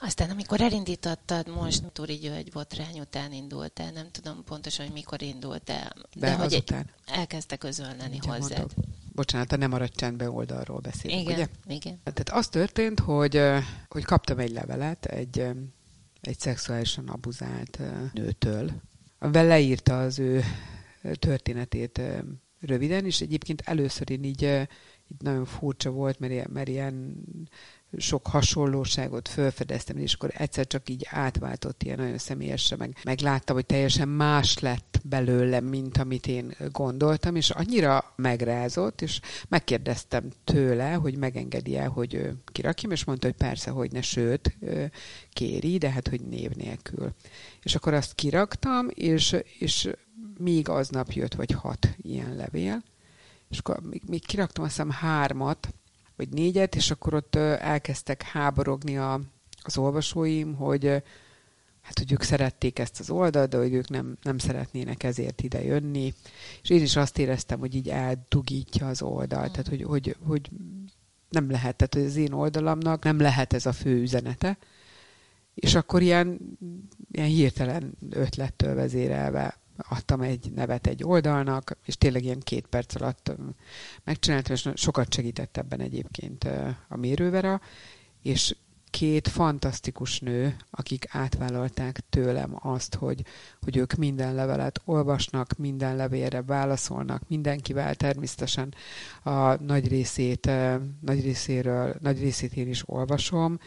Aztán, 0.00 0.30
amikor 0.30 0.60
elindítottad 0.60 1.48
most, 1.48 1.84
Turi 1.92 2.14
György 2.14 2.50
botrány 2.50 3.00
után 3.00 3.32
indult 3.32 3.80
el, 3.80 3.90
nem 3.90 4.10
tudom 4.10 4.44
pontosan, 4.44 4.84
hogy 4.84 4.94
mikor 4.94 5.22
indult 5.22 5.70
el, 5.70 5.92
de, 6.14 6.26
de 6.26 6.34
hogy 6.34 6.54
azután. 6.54 6.90
elkezdte 7.06 7.56
közölneni 7.56 8.16
hozzád. 8.16 8.58
Mondom. 8.58 8.84
Bocsánat, 9.12 9.52
a 9.52 9.56
nem 9.56 9.70
maradj 9.70 9.92
csendben 9.94 10.28
oldalról 10.28 10.80
beszélünk, 10.80 11.20
igen, 11.20 11.34
ugye? 11.34 11.74
Igen, 11.74 12.00
Tehát 12.02 12.28
az 12.30 12.48
történt, 12.48 13.00
hogy, 13.00 13.40
hogy 13.88 14.04
kaptam 14.04 14.38
egy 14.38 14.50
levelet 14.50 15.04
egy 15.04 15.46
egy 16.26 16.38
szexuálisan 16.38 17.08
abuzált 17.08 17.80
nőtől, 18.12 18.70
amivel 19.18 19.46
leírta 19.46 20.00
az 20.00 20.18
ő 20.18 20.44
történetét 21.12 22.00
röviden, 22.60 23.04
és 23.04 23.20
egyébként 23.20 23.62
először 23.64 24.10
én 24.10 24.24
így, 24.24 24.42
így 25.08 25.20
nagyon 25.20 25.44
furcsa 25.44 25.90
volt, 25.90 26.18
mert, 26.18 26.48
mert 26.48 26.68
ilyen 26.68 27.24
sok 27.98 28.26
hasonlóságot 28.26 29.28
felfedeztem, 29.28 29.96
és 29.96 30.14
akkor 30.14 30.30
egyszer 30.34 30.66
csak 30.66 30.88
így 30.88 31.06
átváltott 31.10 31.82
ilyen 31.82 31.98
nagyon 31.98 32.18
személyesre, 32.18 32.76
meg, 32.76 32.96
meg 33.04 33.20
láttam, 33.20 33.56
hogy 33.56 33.66
teljesen 33.66 34.08
más 34.08 34.58
lett 34.58 35.00
belőlem, 35.02 35.64
mint 35.64 35.98
amit 35.98 36.26
én 36.26 36.56
gondoltam, 36.72 37.36
és 37.36 37.50
annyira 37.50 38.12
megrázott, 38.16 39.02
és 39.02 39.20
megkérdeztem 39.48 40.30
tőle, 40.44 40.92
hogy 40.92 41.16
megengedi 41.16 41.76
el, 41.76 41.88
hogy 41.88 42.30
kirakjam, 42.44 42.90
és 42.90 43.04
mondta, 43.04 43.26
hogy 43.26 43.36
persze, 43.36 43.70
hogy 43.70 43.92
ne, 43.92 44.02
sőt, 44.02 44.56
kéri, 45.32 45.78
de 45.78 45.90
hát, 45.90 46.08
hogy 46.08 46.20
név 46.20 46.50
nélkül. 46.50 47.12
És 47.62 47.74
akkor 47.74 47.94
azt 47.94 48.14
kiraktam, 48.14 48.86
és, 48.94 49.36
és 49.58 49.90
még 50.38 50.68
aznap 50.68 51.12
jött, 51.12 51.34
vagy 51.34 51.50
hat 51.50 51.88
ilyen 51.96 52.36
levél, 52.36 52.82
és 53.48 53.58
akkor 53.58 53.80
még, 53.80 54.02
még 54.06 54.26
kiraktam 54.26 54.64
azt 54.64 54.72
hiszem 54.72 54.90
hármat, 54.90 55.74
vagy 56.16 56.28
négyet, 56.28 56.74
és 56.74 56.90
akkor 56.90 57.14
ott 57.14 57.34
elkezdtek 57.34 58.22
háborogni 58.22 58.98
a, 58.98 59.20
az 59.62 59.78
olvasóim, 59.78 60.54
hogy 60.54 60.84
hát, 61.80 61.98
hogy 61.98 62.12
ők 62.12 62.22
szerették 62.22 62.78
ezt 62.78 63.00
az 63.00 63.10
oldalt, 63.10 63.50
de 63.50 63.56
hogy 63.56 63.72
ők 63.72 63.88
nem, 63.88 64.16
nem 64.22 64.38
szeretnének 64.38 65.02
ezért 65.02 65.42
ide 65.42 65.64
jönni. 65.64 66.14
És 66.62 66.70
én 66.70 66.82
is 66.82 66.96
azt 66.96 67.18
éreztem, 67.18 67.58
hogy 67.58 67.74
így 67.74 67.88
eldugítja 67.88 68.88
az 68.88 69.02
oldalt, 69.02 69.50
tehát 69.50 69.68
hogy, 69.68 69.82
hogy, 69.82 70.16
hogy 70.26 70.50
nem 71.28 71.50
lehet, 71.50 71.76
tehát 71.76 71.94
hogy 71.94 72.04
az 72.04 72.16
én 72.16 72.32
oldalamnak 72.32 73.04
nem 73.04 73.20
lehet 73.20 73.52
ez 73.52 73.66
a 73.66 73.72
fő 73.72 74.00
üzenete. 74.00 74.58
És 75.54 75.74
akkor 75.74 76.02
ilyen, 76.02 76.58
ilyen 77.10 77.28
hirtelen 77.28 77.94
ötlettől 78.10 78.74
vezérelve 78.74 79.58
adtam 79.76 80.20
egy 80.20 80.50
nevet 80.54 80.86
egy 80.86 81.04
oldalnak, 81.04 81.76
és 81.84 81.96
tényleg 81.96 82.24
ilyen 82.24 82.40
két 82.40 82.66
perc 82.66 82.94
alatt 82.94 83.32
megcsináltam, 84.04 84.54
és 84.54 84.68
sokat 84.74 85.14
segített 85.14 85.56
ebben 85.56 85.80
egyébként 85.80 86.48
a 86.88 86.96
mérővera, 86.96 87.60
és 88.22 88.54
két 88.90 89.28
fantasztikus 89.28 90.20
nő, 90.20 90.56
akik 90.70 91.06
átvállalták 91.10 92.00
tőlem 92.10 92.56
azt, 92.62 92.94
hogy, 92.94 93.24
hogy 93.60 93.76
ők 93.76 93.92
minden 93.94 94.34
levelet 94.34 94.80
olvasnak, 94.84 95.56
minden 95.56 95.96
levélre 95.96 96.42
válaszolnak, 96.42 97.22
mindenkivel 97.28 97.94
természetesen 97.94 98.74
a 99.22 99.62
nagy 99.62 99.88
részét, 99.88 100.50
nagy 101.00 101.22
részéről, 101.22 101.96
nagy 102.00 102.20
részét 102.20 102.56
én 102.56 102.68
is 102.68 102.88
olvasom, 102.88 103.58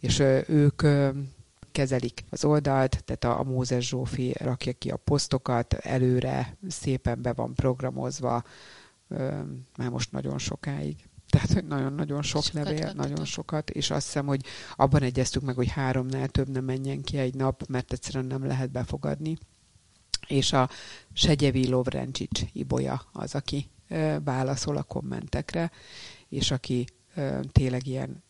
és 0.00 0.18
ők 0.46 0.82
kezelik 1.78 2.24
az 2.30 2.44
oldalt, 2.44 3.04
tehát 3.04 3.38
a, 3.38 3.42
Mózes 3.42 3.88
Zsófi 3.88 4.32
rakja 4.38 4.72
ki 4.72 4.90
a 4.90 4.96
posztokat, 4.96 5.74
előre 5.74 6.56
szépen 6.68 7.22
be 7.22 7.32
van 7.32 7.54
programozva, 7.54 8.42
már 9.76 9.88
most 9.90 10.12
nagyon 10.12 10.38
sokáig. 10.38 11.08
Tehát, 11.28 11.52
hogy 11.52 11.66
nagyon-nagyon 11.66 12.22
sok 12.22 12.42
sokat 12.42 12.62
levél, 12.62 12.82
adtatok. 12.82 12.96
nagyon 12.96 13.24
sokat, 13.24 13.70
és 13.70 13.90
azt 13.90 14.06
hiszem, 14.06 14.26
hogy 14.26 14.44
abban 14.76 15.02
egyeztük 15.02 15.42
meg, 15.42 15.54
hogy 15.54 15.68
háromnál 15.68 16.28
több 16.28 16.48
nem 16.48 16.64
menjen 16.64 17.02
ki 17.02 17.18
egy 17.18 17.34
nap, 17.34 17.66
mert 17.66 17.92
egyszerűen 17.92 18.26
nem 18.26 18.46
lehet 18.46 18.70
befogadni. 18.70 19.38
És 20.26 20.52
a 20.52 20.68
Segyevi 21.12 21.68
Lovrencsics 21.68 22.42
Ibolya 22.52 23.02
az, 23.12 23.34
aki 23.34 23.70
válaszol 24.24 24.76
a 24.76 24.82
kommentekre, 24.82 25.70
és 26.28 26.50
aki 26.50 26.86
tényleg 27.52 27.86
ilyen 27.86 28.22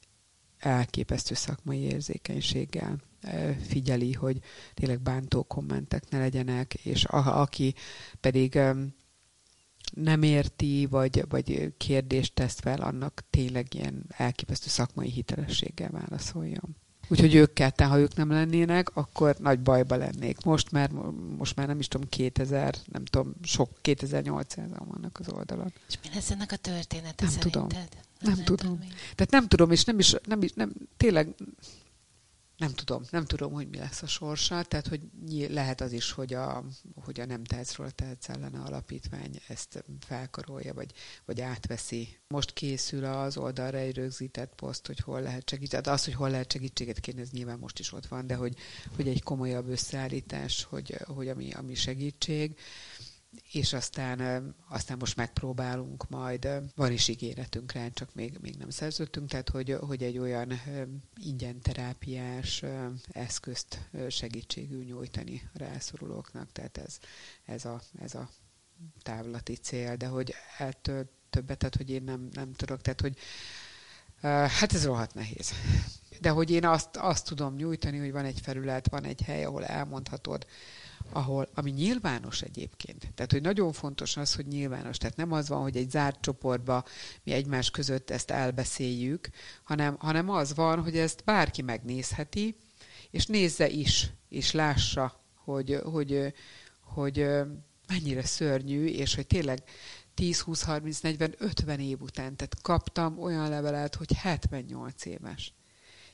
elképesztő 0.59 1.35
szakmai 1.35 1.79
érzékenységgel 1.79 3.07
figyeli, 3.69 4.13
hogy 4.13 4.39
tényleg 4.75 5.01
bántó 5.01 5.43
kommentek 5.43 6.11
ne 6.11 6.19
legyenek, 6.19 6.75
és 6.75 7.05
a, 7.05 7.41
aki 7.41 7.75
pedig 8.21 8.59
nem 9.91 10.23
érti, 10.23 10.87
vagy, 10.87 11.25
vagy 11.29 11.73
kérdést 11.77 12.35
tesz 12.35 12.61
fel, 12.61 12.81
annak 12.81 13.25
tényleg 13.31 13.75
ilyen 13.75 14.05
elképesztő 14.09 14.69
szakmai 14.69 15.11
hitelességgel 15.11 15.91
válaszoljon. 15.91 16.77
Úgyhogy 17.09 17.35
ők 17.35 17.53
ketten, 17.53 17.89
ha 17.89 17.99
ők 17.99 18.15
nem 18.15 18.31
lennének, 18.31 18.97
akkor 18.97 19.37
nagy 19.39 19.61
bajba 19.61 19.97
lennék. 19.97 20.45
Most 20.45 20.71
már, 20.71 20.91
most 21.37 21.57
már 21.57 21.67
nem 21.67 21.79
is 21.79 21.89
tudom, 21.89 22.09
2000, 22.09 22.75
nem 22.85 23.05
tudom, 23.05 23.35
sok 23.43 23.71
2800-an 23.83 24.83
vannak 24.85 25.19
az 25.19 25.29
oldalon. 25.33 25.73
És 25.89 25.99
mi 26.03 26.09
lesz 26.15 26.31
ennek 26.31 26.53
a 26.53 26.57
története 26.57 27.25
nem 27.25 27.33
szerinted? 27.33 27.53
Tudom. 27.53 27.69
Nem, 28.21 28.35
nem 28.35 28.45
tudom. 28.45 28.79
Még. 28.79 28.89
Tehát 28.89 29.31
nem 29.31 29.47
tudom, 29.47 29.71
és 29.71 29.85
nem 29.85 29.99
is, 29.99 30.15
nem 30.25 30.43
is, 30.43 30.53
nem, 30.53 30.73
tényleg 30.97 31.35
nem 32.59 32.73
tudom, 32.73 33.03
nem 33.11 33.25
tudom, 33.25 33.53
hogy 33.53 33.69
mi 33.69 33.79
lesz 33.79 34.03
a 34.03 34.07
sorsa, 34.07 34.63
tehát 34.63 34.87
hogy 34.87 35.01
lehet 35.49 35.81
az 35.81 35.93
is, 35.93 36.13
hogy 36.13 36.35
a, 36.35 36.65
hogy 37.05 37.21
a 37.21 37.27
nem 37.27 37.45
tehetszről 37.45 37.87
a 37.87 37.91
tehetsz 37.91 38.29
ellene 38.29 38.59
alapítvány 38.59 39.41
ezt 39.49 39.85
felkarolja, 40.01 40.75
vagy, 40.75 40.93
vagy 41.25 41.41
átveszi. 41.41 42.19
Most 42.29 42.53
készül 42.53 43.05
az 43.05 43.37
oldalra 43.37 43.79
egy 43.79 43.97
rögzített 43.97 44.55
poszt, 44.55 44.87
hogy 44.87 44.99
hol 44.99 45.21
lehet 45.21 45.49
segíteni. 45.49 45.87
Az, 45.87 46.05
hogy 46.05 46.15
hol 46.15 46.31
lehet 46.31 46.53
segítséget 46.53 47.01
kérni, 47.01 47.21
ez 47.21 47.31
nyilván 47.31 47.59
most 47.59 47.79
is 47.79 47.93
ott 47.93 48.07
van, 48.07 48.27
de 48.27 48.35
hogy, 48.35 48.57
hogy 48.97 49.09
egy 49.09 49.23
komolyabb 49.23 49.69
összeállítás, 49.69 50.65
hogy, 50.65 50.97
hogy 51.07 51.29
ami, 51.29 51.53
ami 51.53 51.75
segítség 51.75 52.59
és 53.53 53.73
aztán, 53.73 54.55
aztán 54.69 54.97
most 54.99 55.17
megpróbálunk 55.17 56.09
majd, 56.09 56.49
van 56.75 56.93
is 56.93 57.09
ígéretünk 57.09 57.73
rá, 57.73 57.89
csak 57.89 58.15
még, 58.15 58.39
még 58.41 58.57
nem 58.57 58.71
szerződtünk, 58.71 59.29
tehát 59.29 59.49
hogy, 59.49 59.77
hogy 59.81 60.03
egy 60.03 60.19
olyan 60.19 60.61
ingyen 61.17 61.61
terápiás 61.61 62.65
eszközt 63.13 63.79
segítségül 64.09 64.85
nyújtani 64.85 65.51
a 65.55 65.59
rászorulóknak, 65.59 66.53
tehát 66.53 66.79
ez, 66.79 66.99
ez, 67.45 67.65
a, 67.65 67.81
ez 67.99 68.15
a 68.15 68.29
távlati 69.03 69.55
cél, 69.55 69.97
de 69.97 70.07
hogy 70.07 70.35
ettől 70.59 71.11
többet, 71.31 71.59
tehát 71.59 71.77
hogy 71.77 71.91
én 71.91 72.03
nem, 72.03 72.29
nem 72.33 72.53
tudok, 72.53 72.81
tehát 72.81 73.01
hogy 73.01 73.19
hát 74.59 74.73
ez 74.73 74.85
rohadt 74.85 75.15
nehéz. 75.15 75.53
De 76.21 76.31
hogy 76.31 76.51
én 76.51 76.67
azt, 76.67 76.97
azt 76.97 77.27
tudom 77.27 77.55
nyújtani, 77.55 77.99
hogy 77.99 78.13
van 78.13 78.25
egy 78.25 78.41
felület, 78.41 78.89
van 78.89 79.05
egy 79.05 79.23
hely, 79.23 79.45
ahol 79.45 79.65
elmondhatod, 79.65 80.47
ahol, 81.13 81.49
ami 81.55 81.71
nyilvános 81.71 82.43
egyébként. 82.43 83.09
Tehát, 83.15 83.33
hogy 83.33 83.41
nagyon 83.41 83.73
fontos 83.73 84.17
az, 84.17 84.35
hogy 84.35 84.47
nyilvános. 84.47 84.97
Tehát 84.97 85.17
nem 85.17 85.33
az 85.33 85.49
van, 85.49 85.63
hogy 85.63 85.77
egy 85.77 85.91
zárt 85.91 86.21
csoportba 86.21 86.85
mi 87.23 87.33
egymás 87.33 87.71
között 87.71 88.11
ezt 88.11 88.31
elbeszéljük, 88.31 89.29
hanem, 89.65 89.97
hanem 89.99 90.31
az 90.31 90.55
van, 90.55 90.83
hogy 90.83 90.97
ezt 90.97 91.25
bárki 91.25 91.63
megnézheti, 91.63 92.57
és 93.11 93.27
nézze 93.27 93.69
is, 93.69 94.11
és 94.29 94.53
lássa, 94.53 95.25
hogy, 95.35 95.81
hogy, 95.85 96.35
hogy 96.81 97.27
mennyire 97.89 98.25
szörnyű, 98.25 98.87
és 98.87 99.15
hogy 99.15 99.27
tényleg 99.27 99.63
10, 100.15 100.41
20, 100.41 100.63
30, 100.63 101.01
40, 101.01 101.35
50 101.39 101.81
év 101.81 102.01
után, 102.01 102.37
tehát 102.37 102.61
kaptam 102.63 103.19
olyan 103.19 103.49
levelet, 103.49 103.95
hogy 103.95 104.13
78 104.17 105.05
éves 105.05 105.53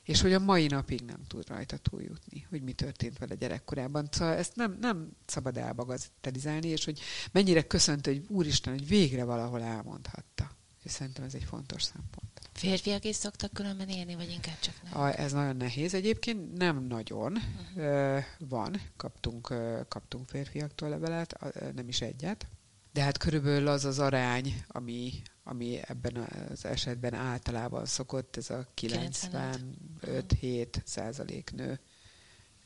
és 0.05 0.21
hogy 0.21 0.33
a 0.33 0.39
mai 0.39 0.67
napig 0.67 1.01
nem 1.01 1.23
tud 1.27 1.47
rajta 1.47 1.77
túljutni, 1.77 2.45
hogy 2.49 2.61
mi 2.61 2.73
történt 2.73 3.17
vele 3.17 3.35
gyerekkorában. 3.35 4.07
Szóval 4.11 4.35
ezt 4.35 4.55
nem, 4.55 4.77
nem 4.81 5.11
szabad 5.25 5.57
elbagatelizálni, 5.57 6.67
és 6.67 6.85
hogy 6.85 6.99
mennyire 7.31 7.61
köszönt, 7.61 8.05
hogy 8.05 8.25
Úristen, 8.27 8.73
hogy 8.73 8.87
végre 8.87 9.23
valahol 9.23 9.61
elmondhatta. 9.61 10.51
És 10.83 10.91
szerintem 10.91 11.23
ez 11.23 11.33
egy 11.33 11.43
fontos 11.43 11.83
szempont. 11.83 12.49
Férfiak 12.53 13.05
is 13.05 13.15
szoktak 13.15 13.53
különben 13.53 13.89
élni, 13.89 14.15
vagy 14.15 14.29
inkább 14.29 14.59
csak 14.59 14.73
nem? 14.83 15.01
A, 15.01 15.19
ez 15.19 15.31
nagyon 15.31 15.55
nehéz. 15.55 15.93
Egyébként 15.93 16.57
nem 16.57 16.83
nagyon 16.83 17.37
uh-huh. 17.75 18.23
van. 18.39 18.81
Kaptunk, 18.97 19.53
kaptunk 19.87 20.29
férfiaktól 20.29 20.89
levelet, 20.89 21.39
nem 21.75 21.87
is 21.87 22.01
egyet. 22.01 22.47
De 22.93 23.01
hát 23.01 23.17
körülbelül 23.17 23.67
az 23.67 23.85
az 23.85 23.99
arány, 23.99 24.63
ami, 24.67 25.11
ami 25.47 25.79
ebben 25.81 26.15
az 26.49 26.65
esetben 26.65 27.13
általában 27.13 27.85
szokott, 27.85 28.37
ez 28.37 28.49
a 28.49 28.67
95-7 28.81 30.67
százalék 30.83 31.51
nő, 31.51 31.79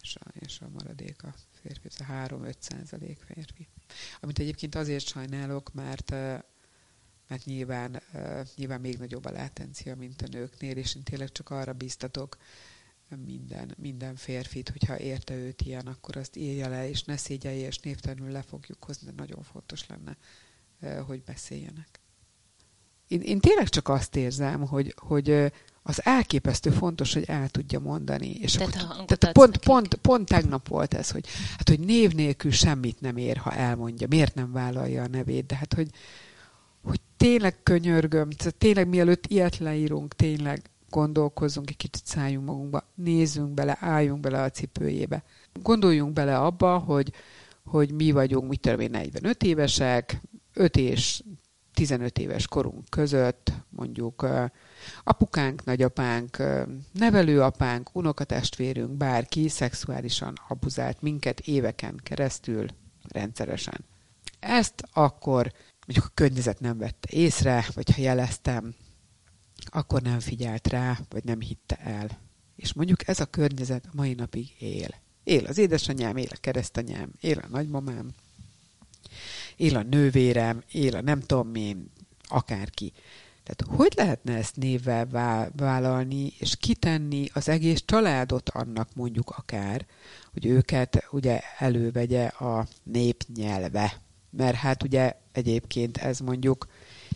és 0.01 0.15
a, 0.15 0.25
és 0.33 0.61
a 0.61 0.69
maradék 0.69 1.23
a 1.23 1.33
férfi, 1.61 1.87
ez 1.87 1.95
a 1.99 2.05
3-5 2.11 2.53
százalék 2.59 3.19
férfi. 3.33 3.67
Amit 4.19 4.39
egyébként 4.39 4.75
azért 4.75 5.05
sajnálok, 5.05 5.73
mert 5.73 6.13
mert 7.29 7.45
nyilván, 7.45 8.01
nyilván 8.55 8.81
még 8.81 8.97
nagyobb 8.97 9.25
a 9.25 9.31
látencia, 9.31 9.95
mint 9.95 10.21
a 10.21 10.27
nőknél, 10.31 10.77
és 10.77 10.95
én 10.95 11.03
tényleg 11.03 11.31
csak 11.31 11.49
arra 11.49 11.73
bíztatok 11.73 12.37
minden, 13.25 13.75
minden 13.77 14.15
férfit, 14.15 14.69
hogyha 14.69 14.99
érte 14.99 15.35
őt 15.35 15.61
ilyen, 15.61 15.87
akkor 15.87 16.17
azt 16.17 16.35
írja 16.35 16.69
le, 16.69 16.89
és 16.89 17.03
ne 17.03 17.17
szégyelje, 17.17 17.67
és 17.67 17.79
névtelenül 17.79 18.31
le 18.31 18.41
fogjuk 18.41 18.83
hozni, 18.83 19.07
de 19.07 19.13
nagyon 19.15 19.43
fontos 19.43 19.85
lenne, 19.87 20.17
hogy 21.01 21.23
beszéljenek 21.23 21.98
én, 23.09 23.21
én 23.21 23.39
tényleg 23.39 23.69
csak 23.69 23.87
azt 23.87 24.15
érzem, 24.15 24.67
hogy, 24.67 24.93
hogy 24.97 25.51
az 25.83 26.05
elképesztő 26.05 26.69
fontos, 26.69 27.13
hogy 27.13 27.23
el 27.27 27.49
tudja 27.49 27.79
mondani. 27.79 28.29
És 28.29 28.51
tehát, 28.51 28.75
akkor, 28.75 29.05
tehát 29.05 29.33
pont, 29.33 29.57
pont, 29.57 29.93
pont 29.95 30.27
tegnap 30.27 30.67
volt 30.67 30.93
ez, 30.93 31.09
hogy, 31.11 31.27
hát, 31.57 31.69
hogy 31.69 31.79
név 31.79 32.13
nélkül 32.13 32.51
semmit 32.51 33.01
nem 33.01 33.17
ér, 33.17 33.37
ha 33.37 33.51
elmondja. 33.51 34.07
Miért 34.07 34.35
nem 34.35 34.51
vállalja 34.51 35.03
a 35.03 35.07
nevét? 35.07 35.45
De 35.45 35.55
hát, 35.55 35.73
hogy, 35.73 35.89
hogy 36.83 36.99
tényleg 37.17 37.63
könyörgöm, 37.63 38.29
tényleg 38.57 38.87
mielőtt 38.87 39.27
ilyet 39.27 39.57
leírunk, 39.57 40.15
tényleg 40.15 40.61
gondolkozzunk 40.89 41.69
egy 41.69 41.77
kicsit, 41.77 42.05
szálljunk 42.05 42.45
magunkba, 42.45 42.83
nézzünk 42.95 43.53
bele, 43.53 43.77
álljunk 43.79 44.19
bele 44.19 44.41
a 44.41 44.49
cipőjébe. 44.49 45.23
Gondoljunk 45.61 46.13
bele 46.13 46.37
abba, 46.37 46.77
hogy, 46.77 47.13
hogy 47.63 47.91
mi 47.91 48.11
vagyunk, 48.11 48.49
mit 48.49 48.59
tudom 48.59 48.79
én, 48.79 48.91
45 48.91 49.43
évesek, 49.43 50.21
5 50.53 50.77
és 50.77 51.21
15 51.73 52.17
éves 52.17 52.47
korunk 52.47 52.89
között 52.89 53.51
mondjuk 53.69 54.27
apukánk, 55.03 55.63
nagyapánk, 55.63 56.43
nevelőapánk, 56.93 57.95
unokatestvérünk, 57.95 58.91
bárki 58.91 59.47
szexuálisan 59.47 60.33
abuzált 60.47 61.01
minket 61.01 61.39
éveken 61.39 61.99
keresztül 62.03 62.65
rendszeresen. 63.07 63.85
Ezt 64.39 64.83
akkor 64.93 65.51
mondjuk 65.85 66.05
a 66.05 66.13
környezet 66.13 66.59
nem 66.59 66.77
vette 66.77 67.07
észre, 67.11 67.65
vagy 67.73 67.95
ha 67.95 68.01
jeleztem, 68.01 68.75
akkor 69.65 70.01
nem 70.01 70.19
figyelt 70.19 70.67
rá, 70.67 70.99
vagy 71.09 71.23
nem 71.23 71.39
hitte 71.39 71.75
el. 71.75 72.07
És 72.55 72.73
mondjuk 72.73 73.07
ez 73.07 73.19
a 73.19 73.25
környezet 73.25 73.85
a 73.85 73.95
mai 73.95 74.13
napig 74.13 74.55
él. 74.59 74.89
Él 75.23 75.45
az 75.45 75.57
édesanyám, 75.57 76.17
él 76.17 76.27
a 76.29 76.39
keresztanyám, 76.39 77.11
él 77.19 77.37
a 77.37 77.47
nagymamám, 77.47 78.09
él 79.59 79.75
a 79.75 79.83
nővérem, 79.83 80.63
él 80.71 80.95
a 80.95 81.01
nem 81.01 81.19
tudom 81.19 81.55
én, 81.55 81.91
akárki. 82.27 82.93
Tehát 83.43 83.77
hogy 83.77 83.93
lehetne 83.95 84.35
ezt 84.35 84.55
névvel 84.55 85.07
vállalni, 85.55 86.33
és 86.39 86.55
kitenni 86.55 87.29
az 87.33 87.49
egész 87.49 87.83
családot 87.85 88.49
annak 88.49 88.89
mondjuk 88.95 89.29
akár, 89.29 89.85
hogy 90.33 90.45
őket 90.45 91.07
ugye 91.11 91.39
elővegye 91.57 92.25
a 92.25 92.67
népnyelve. 92.83 94.01
Mert 94.29 94.55
hát 94.55 94.83
ugye 94.83 95.15
egyébként 95.31 95.97
ez 95.97 96.19
mondjuk 96.19 96.67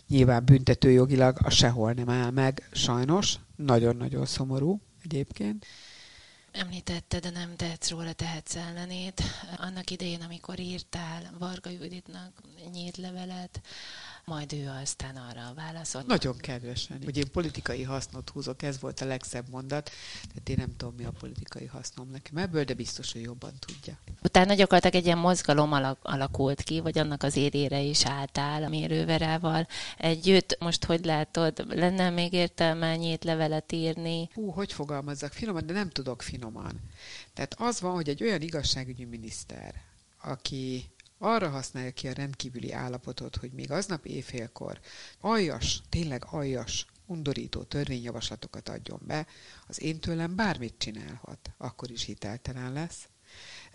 nyilván 0.07 0.45
büntetőjogilag 0.45 1.37
a 1.43 1.49
sehol 1.49 1.91
nem 1.91 2.09
áll 2.09 2.31
meg, 2.31 2.69
sajnos, 2.71 3.35
nagyon-nagyon 3.55 4.25
szomorú 4.25 4.81
egyébként. 5.03 5.65
Említette, 6.53 7.19
de 7.19 7.29
nem 7.29 7.55
tehetsz 7.55 7.89
róla, 7.89 8.13
tehetsz 8.13 8.55
ellenét. 8.55 9.21
Annak 9.57 9.89
idején, 9.89 10.21
amikor 10.21 10.59
írtál 10.59 11.33
Varga 11.37 11.69
Juditnak 11.69 12.41
nyílt 12.71 12.97
levelet, 12.97 13.61
majd 14.25 14.53
ő 14.53 14.69
aztán 14.81 15.15
arra 15.15 15.53
válaszolt. 15.55 16.07
Nagyon 16.07 16.37
kedvesen, 16.37 17.01
hogy 17.03 17.17
én 17.17 17.31
politikai 17.31 17.83
hasznot 17.83 18.29
húzok, 18.29 18.61
ez 18.61 18.79
volt 18.79 19.01
a 19.01 19.05
legszebb 19.05 19.49
mondat, 19.49 19.91
tehát 20.27 20.49
én 20.49 20.55
nem 20.59 20.75
tudom, 20.77 20.95
mi 20.95 21.03
a 21.03 21.11
politikai 21.11 21.65
hasznom 21.65 22.09
nekem 22.09 22.37
ebből, 22.37 22.63
de 22.63 22.73
biztos, 22.73 23.11
hogy 23.11 23.21
jobban 23.21 23.53
tudja. 23.59 23.97
Utána 24.21 24.53
gyakorlatilag 24.53 24.95
egy 24.95 25.05
ilyen 25.05 25.17
mozgalom 25.17 25.97
alakult 26.01 26.61
ki, 26.61 26.79
vagy 26.79 26.97
annak 26.97 27.23
az 27.23 27.35
érére 27.35 27.79
is 27.79 28.05
álltál 28.05 28.63
a 28.63 28.69
mérőverával 28.69 29.67
együtt. 29.97 30.57
Most 30.59 30.85
hogy 30.85 31.05
látod, 31.05 31.65
lenne 31.67 32.09
még 32.09 32.33
értelme 32.33 32.95
nyílt 32.95 33.23
levelet 33.23 33.71
írni? 33.71 34.29
Hú, 34.33 34.49
hogy 34.49 34.73
fogalmazzak 34.73 35.31
finoman, 35.31 35.65
de 35.65 35.73
nem 35.73 35.89
tudok 35.89 36.21
finoman. 36.21 36.79
Tehát 37.33 37.55
az 37.57 37.81
van, 37.81 37.93
hogy 37.93 38.09
egy 38.09 38.23
olyan 38.23 38.41
igazságügyi 38.41 39.05
miniszter, 39.05 39.81
aki 40.21 40.92
arra 41.23 41.49
használja 41.49 41.91
ki 41.91 42.07
a 42.07 42.13
rendkívüli 42.13 42.71
állapotot, 42.71 43.35
hogy 43.35 43.51
még 43.51 43.71
aznap 43.71 44.05
éjfélkor 44.05 44.79
aljas, 45.19 45.81
tényleg 45.89 46.25
aljas, 46.29 46.85
undorító 47.05 47.63
törvényjavaslatokat 47.63 48.69
adjon 48.69 48.99
be, 49.05 49.27
az 49.67 49.81
én 49.81 49.99
tőlem 49.99 50.35
bármit 50.35 50.75
csinálhat, 50.77 51.51
akkor 51.57 51.91
is 51.91 52.03
hiteltelen 52.03 52.73
lesz. 52.73 53.07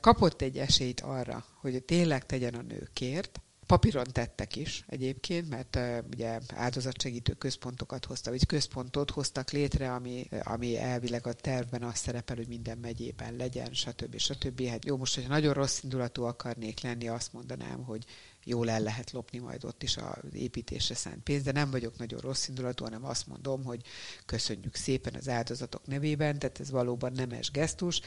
Kapott 0.01 0.43
egy 0.43 0.59
esélyt 0.59 1.01
arra, 1.01 1.45
hogy 1.61 1.83
tényleg 1.85 2.27
tegyen 2.27 2.55
a 2.55 2.63
nőkért, 2.63 3.41
Papíron 3.69 4.07
tettek 4.13 4.57
is 4.57 4.85
egyébként, 4.87 5.49
mert 5.49 5.77
uh, 5.77 5.99
ugye 6.13 6.39
áldozatsegítő 6.55 7.33
központokat 7.33 8.05
hoztak, 8.05 8.33
vagy 8.33 8.47
központot 8.47 9.11
hoztak 9.11 9.51
létre, 9.51 9.93
ami, 9.93 10.29
ami 10.43 10.79
elvileg 10.79 11.27
a 11.27 11.33
tervben 11.33 11.83
azt 11.83 11.97
szerepel, 12.03 12.37
hogy 12.37 12.49
minden 12.49 12.79
megyében 12.79 13.37
legyen, 13.37 13.73
stb. 13.73 14.19
stb. 14.19 14.67
Hát 14.67 14.85
jó, 14.85 14.97
most, 14.97 15.15
hogyha 15.15 15.31
nagyon 15.31 15.55
rossz 15.55 15.83
indulatú 15.83 16.23
akarnék 16.23 16.81
lenni, 16.81 17.09
azt 17.09 17.33
mondanám, 17.33 17.83
hogy 17.83 18.05
jól 18.45 18.71
el 18.71 18.81
lehet 18.81 19.11
lopni 19.11 19.39
majd 19.39 19.65
ott 19.65 19.83
is 19.83 19.97
az 19.97 20.35
építésre 20.35 20.95
szánt 20.95 21.23
pénzt, 21.23 21.45
de 21.45 21.53
nem 21.53 21.71
vagyok 21.71 21.99
nagyon 21.99 22.21
rossz 22.21 22.49
indulatú, 22.49 22.85
hanem 22.85 23.05
azt 23.05 23.27
mondom, 23.27 23.65
hogy 23.65 23.83
köszönjük 24.27 24.75
szépen 24.75 25.15
az 25.15 25.29
áldozatok 25.29 25.87
nevében, 25.87 26.39
tehát 26.39 26.61
ez 26.61 26.71
valóban 26.71 27.13
nemes 27.13 27.51
gesztus, 27.51 28.01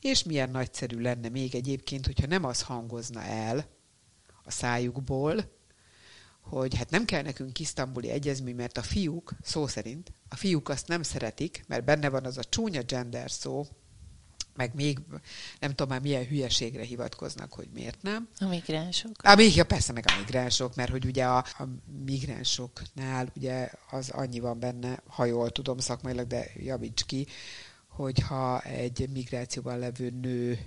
és 0.00 0.22
milyen 0.22 0.50
nagyszerű 0.50 1.00
lenne 1.00 1.28
még 1.28 1.54
egyébként, 1.54 2.06
hogyha 2.06 2.26
nem 2.26 2.44
az 2.44 2.62
hangozna 2.62 3.22
el, 3.22 3.76
a 4.48 4.50
szájukból, 4.50 5.56
hogy 6.40 6.76
hát 6.76 6.90
nem 6.90 7.04
kell 7.04 7.22
nekünk 7.22 7.58
isztambuli 7.58 8.10
egyezmény, 8.10 8.54
mert 8.54 8.78
a 8.78 8.82
fiúk, 8.82 9.32
szó 9.42 9.66
szerint, 9.66 10.12
a 10.28 10.36
fiúk 10.36 10.68
azt 10.68 10.88
nem 10.88 11.02
szeretik, 11.02 11.64
mert 11.66 11.84
benne 11.84 12.08
van 12.08 12.24
az 12.24 12.38
a 12.38 12.44
csúnya 12.44 12.82
gender 12.82 13.30
szó, 13.30 13.66
meg 14.58 14.74
még 14.74 14.98
nem 15.60 15.70
tudom 15.70 15.88
már 15.88 16.00
milyen 16.00 16.26
hülyeségre 16.26 16.82
hivatkoznak, 16.82 17.52
hogy 17.52 17.68
miért 17.72 18.02
nem. 18.02 18.28
A 18.38 18.46
migránsok. 18.46 19.12
A, 19.22 19.34
még, 19.34 19.56
ja, 19.56 19.64
persze, 19.64 19.92
meg 19.92 20.04
a 20.06 20.18
migránsok, 20.18 20.74
mert 20.74 20.90
hogy 20.90 21.04
ugye 21.04 21.24
a, 21.24 21.36
a 21.36 21.64
migránsoknál 22.04 23.32
ugye 23.36 23.70
az 23.90 24.10
annyi 24.10 24.40
van 24.40 24.58
benne, 24.58 25.02
ha 25.06 25.24
jól 25.24 25.50
tudom 25.50 25.78
szakmailag, 25.78 26.26
de 26.26 26.50
javíts 26.54 27.04
ki, 27.04 27.26
hogyha 27.98 28.60
egy 28.60 29.08
migrációban 29.12 29.78
levő 29.78 30.10
nő 30.10 30.58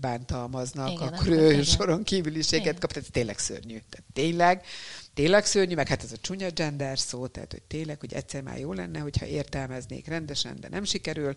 bántalmaznak, 0.00 0.90
igen, 0.90 1.08
akkor 1.08 1.28
ő 1.28 1.50
igen. 1.50 1.62
soron 1.62 2.02
kívüliséget 2.02 2.78
kap, 2.78 2.92
tehát 2.92 3.12
tényleg 3.12 3.38
szörnyű. 3.38 3.78
Tehát 3.90 4.06
tényleg, 4.12 4.64
tényleg 5.14 5.44
szörnyű, 5.44 5.74
meg 5.74 5.88
hát 5.88 6.02
ez 6.02 6.12
a 6.12 6.16
csúnya 6.20 6.50
gender 6.50 6.98
szó, 6.98 7.26
tehát 7.26 7.52
hogy 7.52 7.62
tényleg, 7.62 8.00
hogy 8.00 8.12
egyszer 8.12 8.42
már 8.42 8.58
jó 8.58 8.72
lenne, 8.72 8.98
hogyha 8.98 9.26
értelmeznék 9.26 10.06
rendesen, 10.06 10.56
de 10.60 10.68
nem 10.68 10.84
sikerül. 10.84 11.34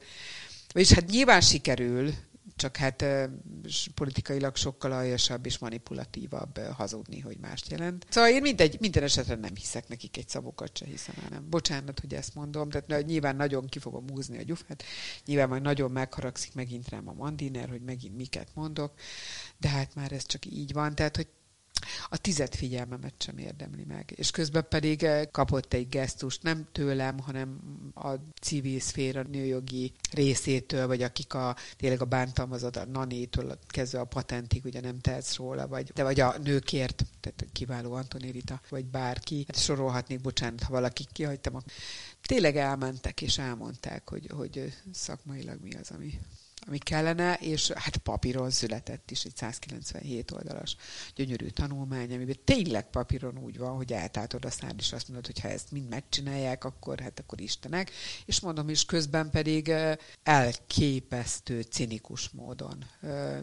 És 0.73 0.91
hát 0.91 1.09
nyilván 1.09 1.41
sikerül, 1.41 2.13
csak 2.55 2.77
hát 2.77 3.05
politikailag 3.93 4.55
sokkal 4.55 4.91
aljasabb 4.91 5.45
és 5.45 5.57
manipulatívabb 5.57 6.59
hazudni, 6.59 7.19
hogy 7.19 7.37
mást 7.37 7.71
jelent. 7.71 8.05
Szóval 8.09 8.29
én 8.29 8.41
mindegy, 8.41 8.77
minden 8.79 9.03
esetre 9.03 9.35
nem 9.35 9.55
hiszek 9.55 9.87
nekik 9.87 10.17
egy 10.17 10.27
szavokat 10.27 10.77
se 10.77 10.85
hiszem 10.85 11.15
nem. 11.29 11.49
Bocsánat, 11.49 11.99
hogy 11.99 12.13
ezt 12.13 12.35
mondom, 12.35 12.69
tehát 12.69 13.05
nyilván 13.05 13.35
nagyon 13.35 13.65
ki 13.65 13.79
fogom 13.79 14.09
húzni 14.09 14.37
a 14.37 14.43
gyufát, 14.43 14.83
nyilván 15.25 15.49
majd 15.49 15.61
nagyon 15.61 15.91
megharagszik 15.91 16.53
megint 16.53 16.89
rám 16.89 17.07
a 17.07 17.13
mandiner, 17.13 17.69
hogy 17.69 17.81
megint 17.81 18.15
miket 18.15 18.49
mondok, 18.53 18.93
de 19.57 19.69
hát 19.69 19.95
már 19.95 20.11
ez 20.11 20.25
csak 20.25 20.45
így 20.45 20.73
van, 20.73 20.95
tehát 20.95 21.15
hogy 21.15 21.27
a 22.09 22.17
tized 22.17 22.55
figyelmemet 22.55 23.13
sem 23.17 23.37
érdemli 23.37 23.83
meg. 23.83 24.13
És 24.15 24.31
közben 24.31 24.65
pedig 24.69 25.03
eh, 25.03 25.23
kapott 25.31 25.73
egy 25.73 25.89
gesztust, 25.89 26.43
nem 26.43 26.67
tőlem, 26.71 27.19
hanem 27.19 27.59
a 27.95 28.13
civil 28.41 28.79
szféra 28.79 29.23
nőjogi 29.23 29.93
részétől, 30.11 30.87
vagy 30.87 31.01
akik 31.01 31.33
a, 31.33 31.55
tényleg 31.77 32.01
a 32.01 32.05
bántalmazott, 32.05 32.75
a 32.75 32.85
nanétől 32.85 33.57
kezdve 33.67 33.99
a 33.99 34.05
patentig, 34.05 34.65
ugye 34.65 34.81
nem 34.81 34.99
tehetsz 34.99 35.35
róla, 35.35 35.67
vagy, 35.67 35.91
de 35.93 36.03
vagy 36.03 36.19
a 36.19 36.37
nőkért, 36.43 37.05
tehát 37.19 37.45
kiváló 37.51 37.93
Antoni 37.93 38.31
Rita, 38.31 38.61
vagy 38.69 38.85
bárki. 38.85 39.43
Hát 39.47 39.59
sorolhatnék, 39.59 40.21
bocsánat, 40.21 40.63
ha 40.63 40.73
valaki 40.73 41.05
kihagytam, 41.11 41.63
tényleg 42.21 42.57
elmentek 42.57 43.21
és 43.21 43.37
elmondták, 43.37 44.09
hogy, 44.09 44.29
hogy 44.33 44.73
szakmailag 44.91 45.59
mi 45.61 45.73
az, 45.73 45.91
ami 45.91 46.19
ami 46.67 46.77
kellene, 46.77 47.33
és 47.33 47.71
hát 47.71 47.97
papíron 47.97 48.49
született 48.49 49.11
is 49.11 49.23
egy 49.23 49.35
197 49.35 50.31
oldalas 50.31 50.75
gyönyörű 51.15 51.47
tanulmány, 51.47 52.13
amiben 52.13 52.35
tényleg 52.43 52.89
papíron 52.89 53.37
úgy 53.37 53.57
van, 53.57 53.75
hogy 53.75 53.93
eltátod 53.93 54.45
a 54.45 54.49
szád, 54.49 54.75
és 54.77 54.93
azt 54.93 55.07
mondod, 55.07 55.25
hogy 55.25 55.39
ha 55.39 55.47
ezt 55.47 55.71
mind 55.71 55.89
megcsinálják, 55.89 56.63
akkor 56.63 56.99
hát 56.99 57.19
akkor 57.19 57.41
Istenek. 57.41 57.91
És 58.25 58.39
mondom 58.39 58.69
is, 58.69 58.85
közben 58.85 59.29
pedig 59.29 59.73
elképesztő, 60.23 61.61
cinikus 61.61 62.29
módon 62.29 62.85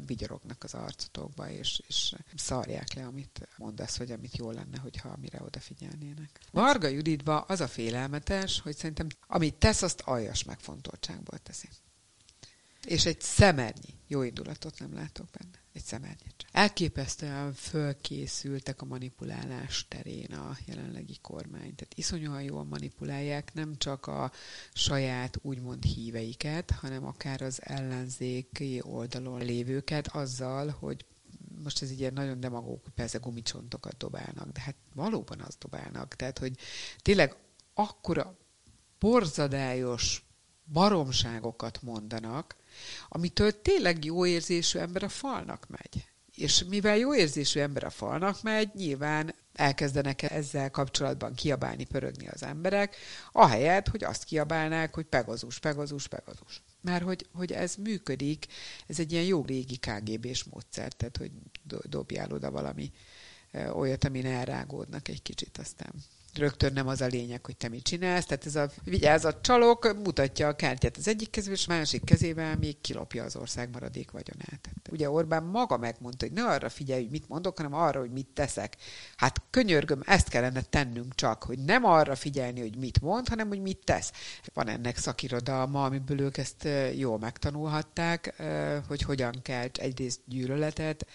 vigyorognak 0.06 0.64
az 0.64 0.74
arcotokba, 0.74 1.50
és, 1.50 1.82
és 1.86 2.14
szarják 2.36 2.94
le, 2.94 3.04
amit 3.06 3.48
mondasz, 3.56 3.96
vagy 3.96 4.10
amit 4.10 4.36
jó 4.36 4.50
lenne, 4.50 4.78
hogyha 4.78 5.16
mire 5.20 5.42
odafigyelnének. 5.42 6.40
Varga 6.50 6.88
Juditba 6.88 7.40
az 7.40 7.60
a 7.60 7.68
félelmetes, 7.68 8.60
hogy 8.60 8.76
szerintem 8.76 9.06
amit 9.26 9.54
tesz, 9.54 9.82
azt 9.82 10.00
aljas 10.00 10.44
megfontoltságból 10.44 11.38
teszi. 11.38 11.68
És 12.86 13.06
egy 13.06 13.20
szemernyi 13.20 13.94
jó 14.06 14.22
indulatot 14.22 14.78
nem 14.78 14.94
látok 14.94 15.26
benne. 15.38 15.60
Egy 15.72 15.82
szemernyit 15.82 16.34
sem. 16.38 16.50
Elképesztően 16.52 17.52
fölkészültek 17.52 18.82
a 18.82 18.84
manipulálás 18.84 19.86
terén 19.88 20.32
a 20.32 20.56
jelenlegi 20.64 21.18
kormány. 21.20 21.74
Tehát 21.74 21.92
iszonyúan 21.94 22.42
jól 22.42 22.64
manipulálják 22.64 23.54
nem 23.54 23.76
csak 23.78 24.06
a 24.06 24.32
saját 24.72 25.38
úgymond 25.42 25.84
híveiket, 25.84 26.70
hanem 26.70 27.06
akár 27.06 27.42
az 27.42 27.60
ellenzéki 27.62 28.80
oldalon 28.82 29.44
lévőket 29.44 30.08
azzal, 30.08 30.68
hogy 30.78 31.04
most 31.62 31.82
ez 31.82 31.90
ilyen 31.90 32.12
nagyon 32.12 32.40
demagóg, 32.40 32.80
persze 32.94 33.18
gumicsontokat 33.18 33.96
dobálnak, 33.96 34.48
de 34.52 34.60
hát 34.60 34.76
valóban 34.94 35.40
azt 35.40 35.58
dobálnak. 35.58 36.14
Tehát, 36.14 36.38
hogy 36.38 36.58
tényleg 36.98 37.36
akkora 37.74 38.36
borzadályos 38.98 40.24
baromságokat 40.64 41.82
mondanak, 41.82 42.56
amitől 43.08 43.62
tényleg 43.62 44.04
jó 44.04 44.26
érzésű 44.26 44.78
ember 44.78 45.02
a 45.02 45.08
falnak 45.08 45.66
megy. 45.68 46.06
És 46.34 46.64
mivel 46.64 46.96
jó 46.96 47.14
érzésű 47.14 47.60
ember 47.60 47.84
a 47.84 47.90
falnak 47.90 48.42
megy, 48.42 48.70
nyilván 48.74 49.34
elkezdenek 49.52 50.22
ezzel 50.22 50.70
kapcsolatban 50.70 51.34
kiabálni, 51.34 51.84
pörögni 51.84 52.28
az 52.28 52.42
emberek, 52.42 52.96
ahelyett, 53.32 53.88
hogy 53.88 54.04
azt 54.04 54.24
kiabálnák, 54.24 54.94
hogy 54.94 55.04
pegazus, 55.04 55.58
pegazus, 55.58 56.08
pegazus. 56.08 56.62
Mert 56.80 57.04
hogy, 57.04 57.26
hogy 57.32 57.52
ez 57.52 57.74
működik, 57.74 58.46
ez 58.86 58.98
egy 58.98 59.12
ilyen 59.12 59.24
jó 59.24 59.44
régi 59.44 59.76
KGB-s 59.76 60.44
módszer, 60.44 60.92
tehát 60.92 61.16
hogy 61.16 61.30
dobjál 61.88 62.32
oda 62.32 62.50
valami 62.50 62.92
olyat, 63.74 64.04
amin 64.04 64.26
elrágódnak 64.26 65.08
egy 65.08 65.22
kicsit, 65.22 65.58
aztán 65.58 65.92
rögtön 66.34 66.72
nem 66.72 66.88
az 66.88 67.00
a 67.00 67.06
lényeg, 67.06 67.44
hogy 67.44 67.56
te 67.56 67.68
mit 67.68 67.82
csinálsz. 67.82 68.26
Tehát 68.26 68.46
ez 68.46 68.56
a 68.56 68.70
vigyázat 68.84 69.42
csalók 69.42 69.96
mutatja 70.04 70.48
a 70.48 70.56
kártyát 70.56 70.96
az 70.96 71.08
egyik 71.08 71.30
kezével, 71.30 71.56
és 71.56 71.66
másik 71.66 72.04
kezével 72.04 72.56
még 72.56 72.80
kilopja 72.80 73.24
az 73.24 73.36
ország 73.36 73.70
maradék 73.72 74.10
vagyonát. 74.10 74.60
Tehát 74.60 74.88
ugye 74.90 75.10
Orbán 75.10 75.42
maga 75.42 75.76
megmondta, 75.76 76.26
hogy 76.26 76.34
ne 76.34 76.44
arra 76.44 76.68
figyelj, 76.68 77.02
hogy 77.02 77.10
mit 77.10 77.28
mondok, 77.28 77.56
hanem 77.56 77.74
arra, 77.74 78.00
hogy 78.00 78.10
mit 78.10 78.26
teszek. 78.26 78.76
Hát 79.16 79.42
könyörgöm, 79.50 80.02
ezt 80.06 80.28
kellene 80.28 80.62
tennünk 80.62 81.14
csak, 81.14 81.42
hogy 81.42 81.58
nem 81.58 81.84
arra 81.84 82.14
figyelni, 82.14 82.60
hogy 82.60 82.76
mit 82.76 83.00
mond, 83.00 83.28
hanem 83.28 83.48
hogy 83.48 83.60
mit 83.60 83.84
tesz. 83.84 84.12
Van 84.54 84.68
ennek 84.68 84.96
szakirodalma, 84.96 85.84
amiből 85.84 86.20
ők 86.20 86.36
ezt 86.36 86.68
jól 86.96 87.18
megtanulhatták, 87.18 88.42
hogy 88.88 89.02
hogyan 89.02 89.34
kell 89.42 89.68
egyrészt 89.72 90.20
gyűlöletet, 90.26 91.06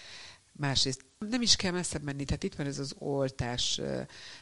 másrészt 0.57 1.05
nem 1.19 1.41
is 1.41 1.55
kell 1.55 1.71
messzebb 1.71 2.03
menni, 2.03 2.25
tehát 2.25 2.43
itt 2.43 2.55
van 2.55 2.67
ez 2.67 2.79
az 2.79 2.95
oltás 2.97 3.81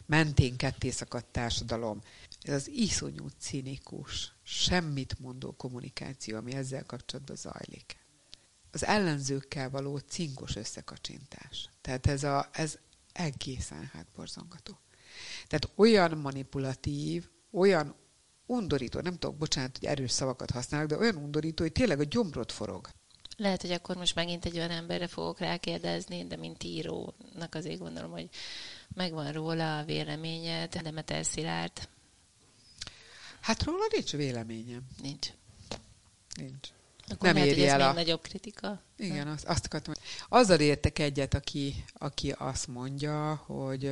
mentén 0.06 0.56
ketté 0.58 0.90
szakadt 0.90 1.32
társadalom. 1.32 2.02
Ez 2.42 2.54
az 2.54 2.70
iszonyú 2.70 3.28
cinikus, 3.40 4.34
semmit 4.44 5.20
mondó 5.20 5.52
kommunikáció, 5.52 6.38
ami 6.38 6.54
ezzel 6.54 6.86
kapcsolatban 6.86 7.36
zajlik. 7.36 7.98
Az 8.72 8.86
ellenzőkkel 8.86 9.70
való 9.70 9.98
cinkos 9.98 10.56
összekacsintás. 10.56 11.70
Tehát 11.82 12.08
ez, 12.08 12.24
a, 12.24 12.50
ez 12.52 12.78
egészen 13.12 13.90
hátborzongató. 13.94 14.80
Tehát 15.48 15.70
olyan 15.76 16.18
manipulatív, 16.18 17.30
olyan 17.52 17.96
undorító, 18.46 19.00
nem 19.00 19.18
tudok, 19.18 19.38
bocsánat, 19.38 19.78
hogy 19.78 19.88
erős 19.88 20.12
szavakat 20.12 20.52
használok, 20.52 20.88
de 20.88 20.98
olyan 20.98 21.16
undorító, 21.16 21.64
hogy 21.64 21.72
tényleg 21.72 22.00
a 22.00 22.04
gyomrot 22.04 22.52
forog. 22.52 22.90
Lehet, 23.38 23.62
hogy 23.62 23.72
akkor 23.72 23.96
most 23.96 24.16
megint 24.16 24.46
egy 24.46 24.58
olyan 24.58 24.72
emberre 24.72 25.08
fogok 25.08 25.40
rákérdezni, 25.40 26.28
de 26.28 26.36
mint 26.36 26.64
írónak 26.64 27.56
azért 27.56 27.80
gondolom, 27.80 28.12
hogy 28.12 28.30
megvan 28.94 29.32
róla 29.32 29.78
a 29.78 29.84
véleményed, 29.84 30.76
Demeter 30.76 31.26
Szilárd. 31.26 31.90
Hát 33.40 33.64
róla 33.64 33.86
nincs 33.92 34.12
véleményem. 34.12 34.82
Nincs. 35.02 35.28
Nincs. 36.36 36.68
Akkor 37.10 37.34
nem 37.34 37.44
éri 37.44 37.68
el 37.68 37.82
a... 37.82 37.94
nagyobb 37.94 38.22
kritika. 38.22 38.82
Igen, 38.98 39.28
azt, 39.28 39.46
azt 39.46 39.66
akartam. 39.66 39.94
Azzal 40.30 40.60
értek 40.60 41.00
egyet, 41.00 41.34
aki, 41.34 41.86
aki 41.94 42.32
azt 42.32 42.68
mondja, 42.68 43.36
hogy 43.36 43.92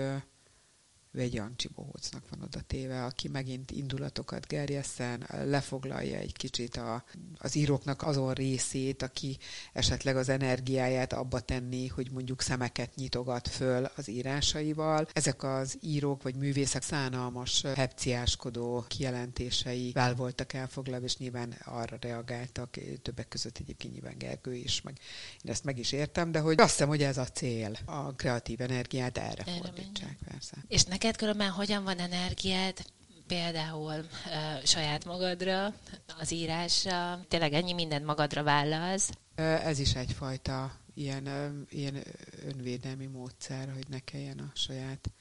egy 1.22 1.34
Jancsi 1.34 1.68
Bohócnak 1.76 2.30
van 2.30 2.42
oda 2.42 2.62
téve, 2.68 3.04
aki 3.04 3.28
megint 3.28 3.72
indulatokat 3.72 4.48
gerjesszen, 4.48 5.28
lefoglalja 5.46 6.18
egy 6.18 6.34
kicsit 6.34 6.76
a, 6.76 7.04
az 7.38 7.56
íróknak 7.56 8.02
azon 8.02 8.34
részét, 8.34 9.02
aki 9.02 9.38
esetleg 9.74 10.16
az 10.18 10.30
energiáját 10.30 11.14
abba 11.14 11.40
tenni, 11.40 11.88
hogy 11.88 12.12
mondjuk 12.12 12.42
szemeket 12.42 12.96
nyitogat 12.96 13.48
föl 13.48 13.86
az 13.96 14.08
írásaival. 14.08 15.08
Ezek 15.14 15.44
az 15.44 15.78
írók 15.82 16.24
vagy 16.24 16.36
művészek 16.36 16.82
szánalmas, 16.82 17.62
hepciáskodó 17.76 18.86
kijelentései 18.88 19.92
vel 19.92 20.16
voltak 20.16 20.54
elfoglalva, 20.54 21.06
és 21.06 21.18
nyilván 21.18 21.56
arra 21.66 21.98
reagáltak, 22.02 22.78
többek 23.02 23.28
között 23.28 23.58
egyébként 23.58 23.94
nyilván 23.94 24.18
Gergő 24.18 24.56
is, 24.56 24.82
meg 24.82 25.00
én 25.42 25.52
ezt 25.52 25.64
meg 25.64 25.80
is 25.80 25.92
értem, 25.92 26.32
de 26.32 26.40
hogy 26.40 26.62
azt 26.62 26.70
hiszem, 26.70 26.88
hogy 26.88 27.04
ez 27.04 27.18
a 27.18 27.26
cél, 27.26 27.78
a 27.86 28.16
kreatív 28.16 28.62
energiát 28.62 29.18
erre, 29.18 29.44
erre 29.46 29.58
fordítsák, 29.58 30.18
persze. 30.30 30.56
És 30.68 30.84
neked 31.04 31.20
különben 31.20 31.50
hogyan 31.50 31.84
van 31.84 32.00
energiád 32.00 32.86
például 33.28 34.00
uh, 34.00 34.64
saját 34.64 35.06
magadra, 35.06 35.74
az 36.20 36.32
írásra, 36.32 37.26
tényleg 37.28 37.54
ennyi 37.54 37.74
mindent 37.74 38.06
magadra 38.06 38.44
vállalsz? 38.44 39.10
Ez 39.36 39.80
is 39.80 39.96
egyfajta 39.96 40.80
ilyen, 40.94 41.28
ilyen 41.70 42.04
önvédelmi 42.46 43.06
módszer, 43.06 43.74
hogy 43.74 43.86
ne 43.90 44.00
kelljen 44.00 44.40
a 44.40 44.52
saját 44.56 45.12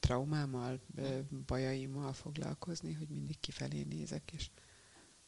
traumámmal, 0.00 0.80
bajaimmal 1.46 2.12
foglalkozni, 2.12 2.92
hogy 2.92 3.08
mindig 3.08 3.40
kifelé 3.40 3.82
nézek, 3.82 4.30
és 4.32 4.50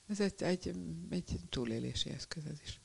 ez 0.09 0.20
egy, 0.20 0.42
egy, 0.42 0.72
egy 1.11 1.40
túlélési 1.48 2.11
eszköz 2.11 2.44
ez 2.44 2.61
is. 2.64 2.81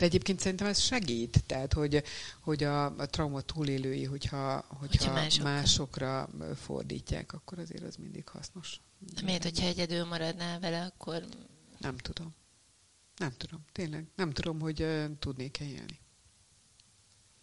De 0.00 0.06
egyébként 0.06 0.40
szerintem 0.40 0.66
ez 0.66 0.80
segít, 0.80 1.44
tehát 1.46 1.72
hogy, 1.72 2.02
hogy 2.40 2.64
a, 2.64 2.84
a 2.84 3.06
trauma 3.06 3.40
túlélői, 3.40 4.04
hogyha, 4.04 4.54
hogyha, 4.68 4.86
hogyha 4.86 5.12
másokra. 5.12 5.50
másokra 5.50 6.28
fordítják, 6.56 7.32
akkor 7.32 7.58
azért 7.58 7.82
az 7.82 7.96
mindig 7.96 8.28
hasznos. 8.28 8.80
De 8.98 9.22
miért, 9.22 9.42
hogyha 9.42 9.66
egyedül 9.66 10.04
maradnál 10.04 10.60
vele, 10.60 10.84
akkor... 10.84 11.24
Nem 11.78 11.96
tudom. 11.96 12.34
Nem 13.16 13.32
tudom, 13.36 13.64
tényleg. 13.72 14.06
Nem 14.16 14.30
tudom, 14.30 14.60
hogy 14.60 14.82
uh, 14.82 15.04
tudnék-e 15.18 15.64
élni. 15.64 16.00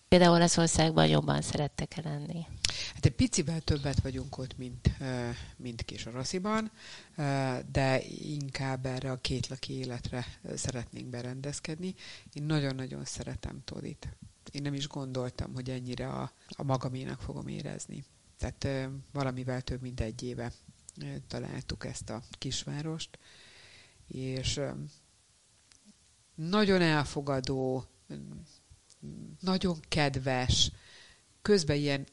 Például 0.08 0.36
Olaszországban 0.36 1.08
jobban 1.08 1.42
szerettek 1.42 1.98
-e 1.98 2.02
lenni? 2.04 2.46
Hát 2.94 3.06
egy 3.06 3.16
picivel 3.16 3.62
többet 3.62 4.00
vagyunk 4.00 4.38
ott, 4.38 4.58
mint, 4.58 4.92
mint 5.58 5.82
Kisarasziban, 5.82 6.72
de 7.72 8.02
inkább 8.22 8.86
erre 8.86 9.12
a 9.12 9.18
kétlaki 9.18 9.74
életre 9.74 10.26
szeretnénk 10.56 11.08
berendezkedni. 11.08 11.96
Én 12.34 12.44
nagyon-nagyon 12.44 13.06
szeretem 13.06 13.62
Todit. 13.64 14.18
Én 14.52 14.62
nem 14.62 14.74
is 14.74 14.88
gondoltam, 14.88 15.54
hogy 15.54 15.70
ennyire 15.70 16.08
a, 16.10 16.32
a 16.50 16.64
magaménak 16.64 17.22
fogom 17.22 17.48
érezni. 17.48 18.04
Tehát 18.38 18.90
valamivel 19.12 19.62
több 19.62 19.82
mint 19.82 20.00
egy 20.00 20.24
éve 20.24 20.52
találtuk 21.28 21.86
ezt 21.86 22.10
a 22.10 22.24
kisvárost, 22.32 23.20
és 24.08 24.62
nagyon 26.36 26.82
elfogadó, 26.82 27.86
nagyon 29.40 29.80
kedves, 29.88 30.72
közben 31.42 31.76
ilyen 31.76 32.08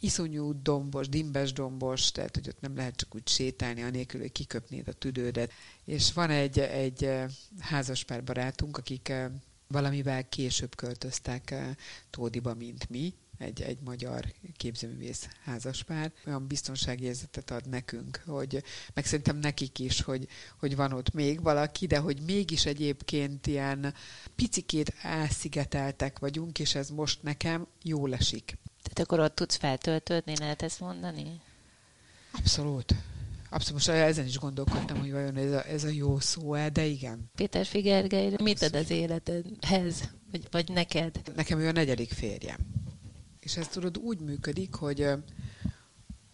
iszonyú 0.00 0.62
dombos, 0.62 1.08
dimbes 1.08 1.52
dombos, 1.52 2.12
tehát 2.12 2.34
hogy 2.34 2.48
ott 2.48 2.60
nem 2.60 2.76
lehet 2.76 2.96
csak 2.96 3.14
úgy 3.14 3.28
sétálni, 3.28 3.82
anélkül, 3.82 4.20
hogy 4.20 4.32
kiköpnéd 4.32 4.88
a 4.88 4.92
tüdődet. 4.92 5.52
És 5.84 6.12
van 6.12 6.30
egy, 6.30 6.58
egy 6.58 7.10
házaspár 7.58 8.24
barátunk, 8.24 8.76
akik 8.76 9.12
valamivel 9.68 10.28
később 10.28 10.74
költöztek 10.74 11.54
Tódiba, 12.10 12.54
mint 12.54 12.88
mi, 12.90 13.14
egy, 13.38 13.62
egy 13.62 13.78
magyar 13.84 14.34
képzőművész 14.56 15.28
házaspár. 15.44 16.12
Olyan 16.26 16.46
biztonságérzetet 16.46 17.50
ad 17.50 17.68
nekünk, 17.68 18.22
hogy 18.26 18.62
meg 18.94 19.06
szerintem 19.06 19.36
nekik 19.36 19.78
is, 19.78 20.00
hogy, 20.00 20.28
hogy 20.58 20.76
van 20.76 20.92
ott 20.92 21.12
még 21.12 21.42
valaki, 21.42 21.86
de 21.86 21.98
hogy 21.98 22.20
mégis 22.26 22.66
egyébként 22.66 23.46
ilyen 23.46 23.94
picikét 24.34 24.94
elszigeteltek 25.02 26.18
vagyunk, 26.18 26.58
és 26.58 26.74
ez 26.74 26.90
most 26.90 27.22
nekem 27.22 27.66
jól 27.82 28.14
esik. 28.14 28.56
Tehát 28.96 29.10
akkor 29.10 29.24
ott 29.24 29.34
tudsz 29.34 29.56
feltöltődni, 29.56 30.36
lehet 30.36 30.62
ezt 30.62 30.80
mondani? 30.80 31.40
Abszolút. 32.32 32.94
Abszolút, 33.50 33.72
most 33.72 33.88
ezen 33.88 34.26
is 34.26 34.38
gondolkodtam, 34.38 34.98
hogy 34.98 35.12
vajon 35.12 35.36
ez 35.36 35.52
a, 35.52 35.66
ez 35.66 35.84
a 35.84 35.88
jó 35.88 36.18
szó-e, 36.18 36.68
de 36.68 36.84
igen. 36.84 37.30
Péter 37.34 37.66
Figergely, 37.66 38.34
mit 38.42 38.62
ad 38.62 38.74
az 38.74 38.90
életedhez, 38.90 40.10
vagy, 40.30 40.46
vagy 40.50 40.68
neked? 40.68 41.20
Nekem 41.34 41.58
ő 41.58 41.68
a 41.68 41.72
negyedik 41.72 42.12
férjem. 42.12 42.58
És 43.40 43.56
ez 43.56 43.68
tudod 43.68 43.98
úgy 43.98 44.20
működik, 44.20 44.74
hogy 44.74 45.08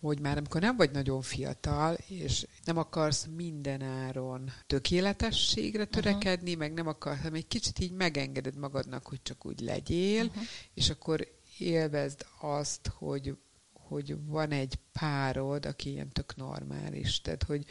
hogy 0.00 0.20
már 0.20 0.36
amikor 0.36 0.60
nem 0.60 0.76
vagy 0.76 0.90
nagyon 0.90 1.22
fiatal, 1.22 1.94
és 2.06 2.46
nem 2.64 2.76
akarsz 2.76 3.26
mindenáron 3.36 4.52
tökéletességre 4.66 5.84
törekedni, 5.84 6.50
uh-huh. 6.50 6.58
meg 6.58 6.72
nem 6.72 6.86
akarsz, 6.86 7.16
hanem 7.16 7.34
egy 7.34 7.46
kicsit 7.46 7.78
így 7.78 7.92
megengeded 7.92 8.56
magadnak, 8.56 9.06
hogy 9.06 9.22
csak 9.22 9.46
úgy 9.46 9.60
legyél, 9.60 10.24
uh-huh. 10.24 10.42
és 10.74 10.90
akkor 10.90 11.26
élvezd 11.58 12.26
azt, 12.40 12.92
hogy, 12.94 13.36
hogy 13.72 14.24
van 14.24 14.50
egy 14.50 14.78
párod, 14.92 15.66
aki 15.66 15.90
ilyen 15.90 16.08
tök 16.08 16.36
normális, 16.36 17.20
tehát 17.20 17.42
hogy 17.42 17.64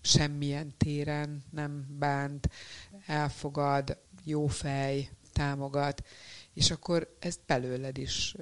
semmilyen 0.00 0.74
téren 0.76 1.44
nem 1.50 1.86
bánt, 1.98 2.48
elfogad, 3.06 3.98
jó 4.24 4.46
fej, 4.46 5.10
támogat, 5.32 6.06
és 6.52 6.70
akkor 6.70 7.16
ezt 7.18 7.40
belőled 7.46 7.98
is 7.98 8.34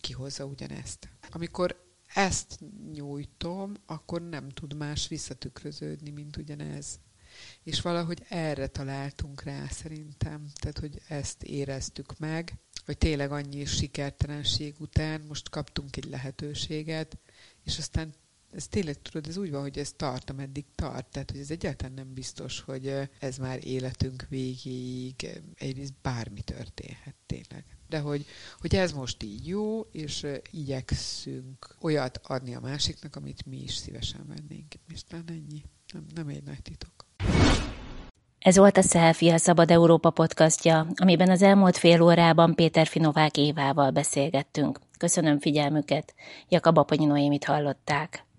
kihozza 0.00 0.44
ugyanezt. 0.44 1.08
Amikor 1.30 1.86
ezt 2.14 2.60
nyújtom, 2.92 3.74
akkor 3.86 4.22
nem 4.28 4.48
tud 4.48 4.76
más 4.76 5.08
visszatükröződni, 5.08 6.10
mint 6.10 6.36
ugyanez. 6.36 7.00
És 7.62 7.80
valahogy 7.80 8.24
erre 8.28 8.66
találtunk 8.66 9.42
rá 9.42 9.66
szerintem, 9.66 10.50
tehát 10.54 10.78
hogy 10.78 11.02
ezt 11.08 11.42
éreztük 11.42 12.18
meg, 12.18 12.52
hogy 12.88 12.98
tényleg 12.98 13.32
annyi 13.32 13.64
sikertelenség 13.64 14.74
után 14.78 15.20
most 15.20 15.48
kaptunk 15.48 15.96
egy 15.96 16.04
lehetőséget, 16.04 17.18
és 17.64 17.78
aztán 17.78 18.14
ez 18.50 18.68
tényleg, 18.68 19.02
tudod, 19.02 19.26
ez 19.26 19.36
úgy 19.36 19.50
van, 19.50 19.60
hogy 19.60 19.78
ez 19.78 19.92
tart, 19.96 20.30
ameddig 20.30 20.64
tart. 20.74 21.06
Tehát, 21.06 21.30
hogy 21.30 21.40
ez 21.40 21.50
egyáltalán 21.50 21.94
nem 21.94 22.14
biztos, 22.14 22.60
hogy 22.60 22.94
ez 23.18 23.38
már 23.38 23.66
életünk 23.66 24.26
végéig 24.28 25.40
egyrészt 25.54 25.94
bármi 26.02 26.40
történhet 26.40 27.14
tényleg. 27.26 27.64
De 27.88 27.98
hogy, 27.98 28.26
hogy 28.58 28.74
ez 28.74 28.92
most 28.92 29.22
így 29.22 29.46
jó, 29.46 29.80
és 29.80 30.26
igyekszünk 30.50 31.76
olyat 31.80 32.20
adni 32.22 32.54
a 32.54 32.60
másiknak, 32.60 33.16
amit 33.16 33.46
mi 33.46 33.62
is 33.62 33.74
szívesen 33.74 34.26
vennénk. 34.26 34.74
És 34.92 35.04
talán 35.04 35.28
ennyi. 35.28 35.62
Nem, 35.92 36.06
nem 36.14 36.28
egy 36.28 36.42
nagy 36.42 36.62
titok. 36.62 36.97
Ez 38.38 38.56
volt 38.56 38.76
a 38.76 38.82
Selfie, 38.82 39.34
a 39.34 39.38
Szabad 39.38 39.70
Európa 39.70 40.10
podcastja, 40.10 40.86
amiben 40.96 41.30
az 41.30 41.42
elmúlt 41.42 41.76
fél 41.76 42.02
órában 42.02 42.54
Péter 42.54 42.86
Finovák 42.86 43.36
Évával 43.36 43.90
beszélgettünk. 43.90 44.80
Köszönöm 44.98 45.38
figyelmüket, 45.38 46.14
Jakab 46.48 46.78
Aponyi 46.78 47.04
Noémit 47.04 47.44
hallották. 47.44 48.24